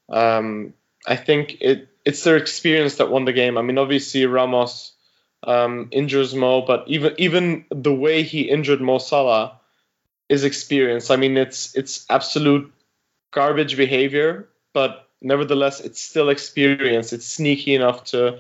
[0.10, 0.74] um,
[1.08, 3.58] I think it it's their experience that won the game.
[3.58, 4.94] I mean, obviously Ramos
[5.44, 9.60] um, injures Mo, but even even the way he injured Mo Salah
[10.30, 11.10] is experience.
[11.10, 12.72] I mean, it's it's absolute
[13.32, 17.14] garbage behavior, but nevertheless, it's still experience.
[17.14, 18.40] It's sneaky enough to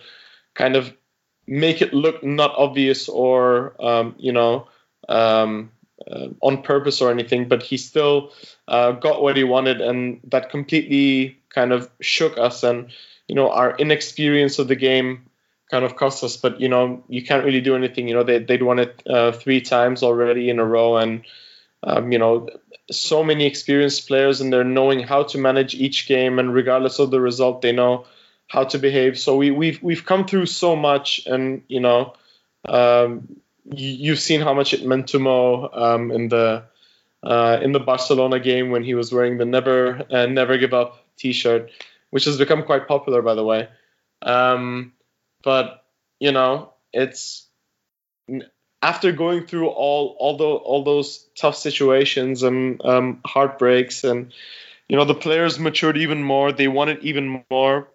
[0.53, 0.93] kind of
[1.47, 4.67] make it look not obvious or um, you know
[5.09, 5.71] um,
[6.09, 8.31] uh, on purpose or anything, but he still
[8.67, 12.63] uh, got what he wanted, and that completely kind of shook us.
[12.63, 12.91] And
[13.27, 15.25] you know, our inexperience of the game
[15.71, 16.37] kind of cost us.
[16.37, 18.07] But you know, you can't really do anything.
[18.07, 21.23] You know, they they'd won it uh, three times already in a row, and
[21.83, 22.49] um, you know,
[22.91, 27.09] so many experienced players, and they're knowing how to manage each game, and regardless of
[27.09, 28.05] the result, they know
[28.47, 29.17] how to behave.
[29.17, 32.13] So we, we've we've come through so much, and you know,
[32.65, 33.37] um,
[33.73, 36.63] you've seen how much it meant to Mo um, in the
[37.23, 41.05] uh, in the Barcelona game when he was wearing the never uh, never give up
[41.17, 41.71] T-shirt,
[42.09, 43.69] which has become quite popular, by the way.
[44.21, 44.93] Um,
[45.43, 45.83] but
[46.19, 47.47] you know, it's
[48.81, 54.33] after going through all all, the, all those tough situations and um, heartbreaks and
[54.87, 57.87] you know the players matured even more they wanted even more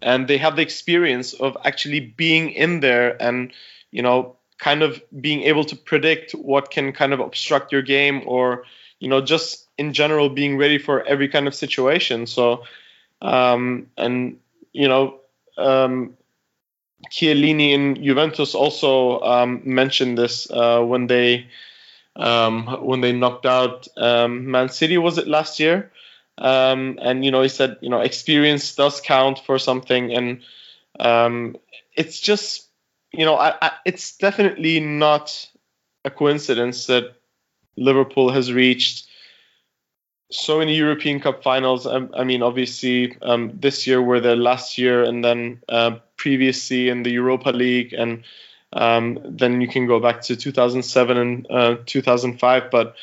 [0.00, 3.52] and they have the experience of actually being in there and
[3.90, 8.22] you know kind of being able to predict what can kind of obstruct your game
[8.26, 8.64] or
[8.98, 12.26] you know just in general being ready for every kind of situation.
[12.26, 12.64] So
[13.22, 14.38] um, and
[14.72, 15.20] you know
[15.56, 16.17] um,
[17.10, 21.46] Chiellini in Juventus also um, mentioned this uh, when they
[22.16, 25.92] um, when they knocked out um, Man City was it last year
[26.38, 30.42] um, and you know, he said, you know, experience does count for something, and
[31.00, 31.56] um,
[31.96, 32.68] it's just,
[33.12, 35.48] you know, I, I, it's definitely not
[36.04, 37.16] a coincidence that
[37.76, 39.08] Liverpool has reached
[40.30, 41.86] so many European Cup finals.
[41.86, 46.90] I, I mean, obviously, um, this year were their last year, and then uh, previously
[46.90, 48.24] in the Europa League, and
[48.74, 52.70] um, then you can go back to 2007 and uh, 2005.
[52.70, 52.96] But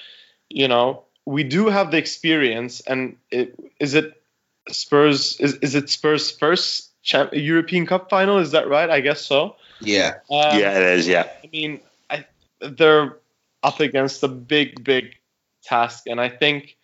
[0.49, 4.21] you know, we do have the experience, and it, is it
[4.69, 5.39] Spurs?
[5.39, 8.37] Is, is it Spurs' first champ, European Cup final?
[8.37, 8.89] Is that right?
[8.89, 9.55] I guess so.
[9.81, 10.15] Yeah.
[10.29, 11.07] Um, yeah, it is.
[11.07, 11.27] Yeah.
[11.43, 12.25] I mean, I,
[12.59, 13.17] they're
[13.63, 15.15] up against a big, big
[15.63, 16.77] task, and I think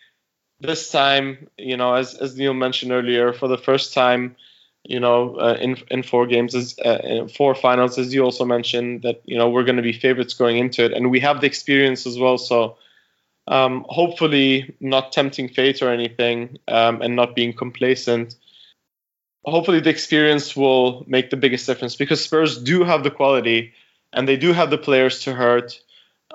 [0.60, 4.36] this time, you know, as as Neil mentioned earlier, for the first time,
[4.84, 9.04] you know, uh, in in four games, as uh, four finals, as you also mentioned,
[9.04, 11.48] that you know we're going to be favorites going into it, and we have the
[11.48, 12.38] experience as well.
[12.38, 12.78] So
[13.48, 18.36] um, hopefully not tempting fate or anything um, and not being complacent.
[19.46, 23.74] Hopefully, the experience will make the biggest difference because Spurs do have the quality
[24.14, 25.80] and they do have the players to hurt.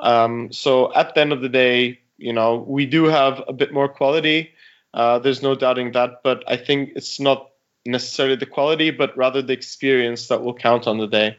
[0.00, 3.72] Um, so, at the end of the day, you know, we do have a bit
[3.72, 4.50] more quality.
[4.92, 7.50] Uh, there's no doubting that, but I think it's not
[7.86, 11.38] necessarily the quality, but rather the experience that will count on the day.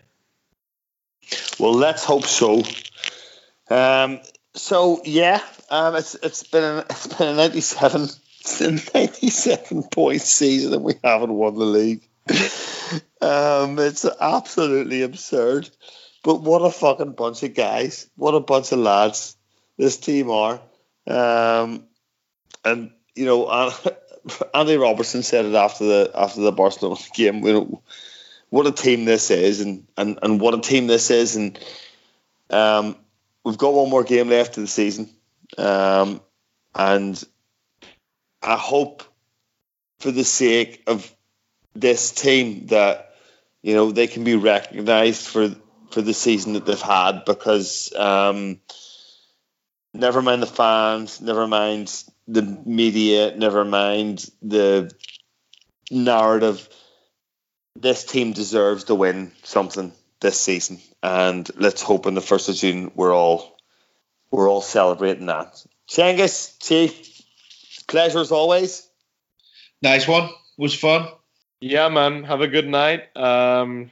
[1.59, 2.63] Well, let's hope so.
[3.69, 4.21] Um,
[4.53, 10.21] so yeah, um, it's it's been a, it's been a 97, it's a 97 point
[10.21, 12.07] season, and we haven't won the league.
[13.21, 15.69] um, it's absolutely absurd.
[16.23, 18.09] But what a fucking bunch of guys!
[18.15, 19.37] What a bunch of lads
[19.77, 20.59] this team are.
[21.05, 21.87] Um,
[22.65, 23.45] and you know,
[24.53, 27.45] Andy Robertson said it after the after the Barcelona game.
[27.45, 27.81] You know,
[28.49, 31.59] what a team this is, and and and what a team this is, and
[32.49, 32.95] um,
[33.43, 35.09] we've got one more game left of the season,
[35.57, 36.21] um,
[36.73, 37.21] and
[38.41, 39.03] I hope
[39.99, 41.13] for the sake of
[41.75, 43.15] this team that
[43.61, 45.55] you know they can be recognised for
[45.91, 48.59] for the season that they've had because um,
[49.93, 51.91] never mind the fans, never mind
[52.27, 54.91] the media, never mind the
[55.89, 56.67] narrative.
[57.75, 62.55] This team deserves to win something this season, and let's hope on the first of
[62.55, 63.57] June we're all
[64.31, 65.63] we're all celebrating that.
[65.87, 67.21] Cengiz, Chief,
[67.87, 68.87] pleasure as always.
[69.81, 70.29] Nice one.
[70.57, 71.07] Was fun.
[71.61, 72.23] Yeah, man.
[72.23, 73.15] Have a good night.
[73.15, 73.91] Um,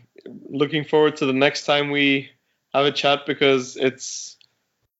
[0.50, 2.32] looking forward to the next time we
[2.74, 4.38] have a chat because it's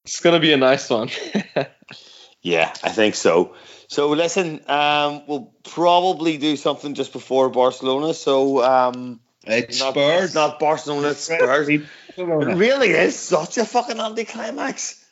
[0.04, 1.10] it's gonna be a nice one.
[2.46, 3.56] yeah, I think so.
[3.88, 8.14] So listen, um, we'll probably do something just before Barcelona.
[8.14, 11.68] So um, it's not, Spurs, it's not Barcelona, it's Spurs.
[11.68, 11.82] It
[12.16, 15.04] really is such a fucking anticlimax.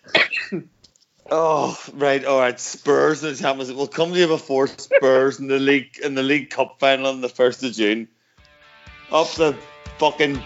[1.31, 2.59] oh right, all right.
[2.61, 3.73] Spurs and the Champions.
[3.73, 7.21] We'll come to you before Spurs in the league in the League Cup final on
[7.21, 8.07] the first of June.
[9.11, 9.59] Up the
[9.99, 10.41] fucking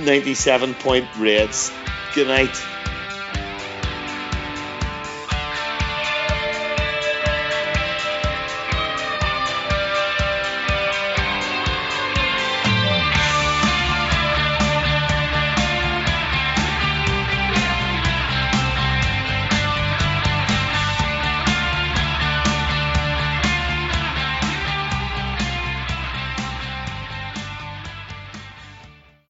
[0.00, 1.70] ninety-seven point Reds.
[2.14, 2.81] Good night.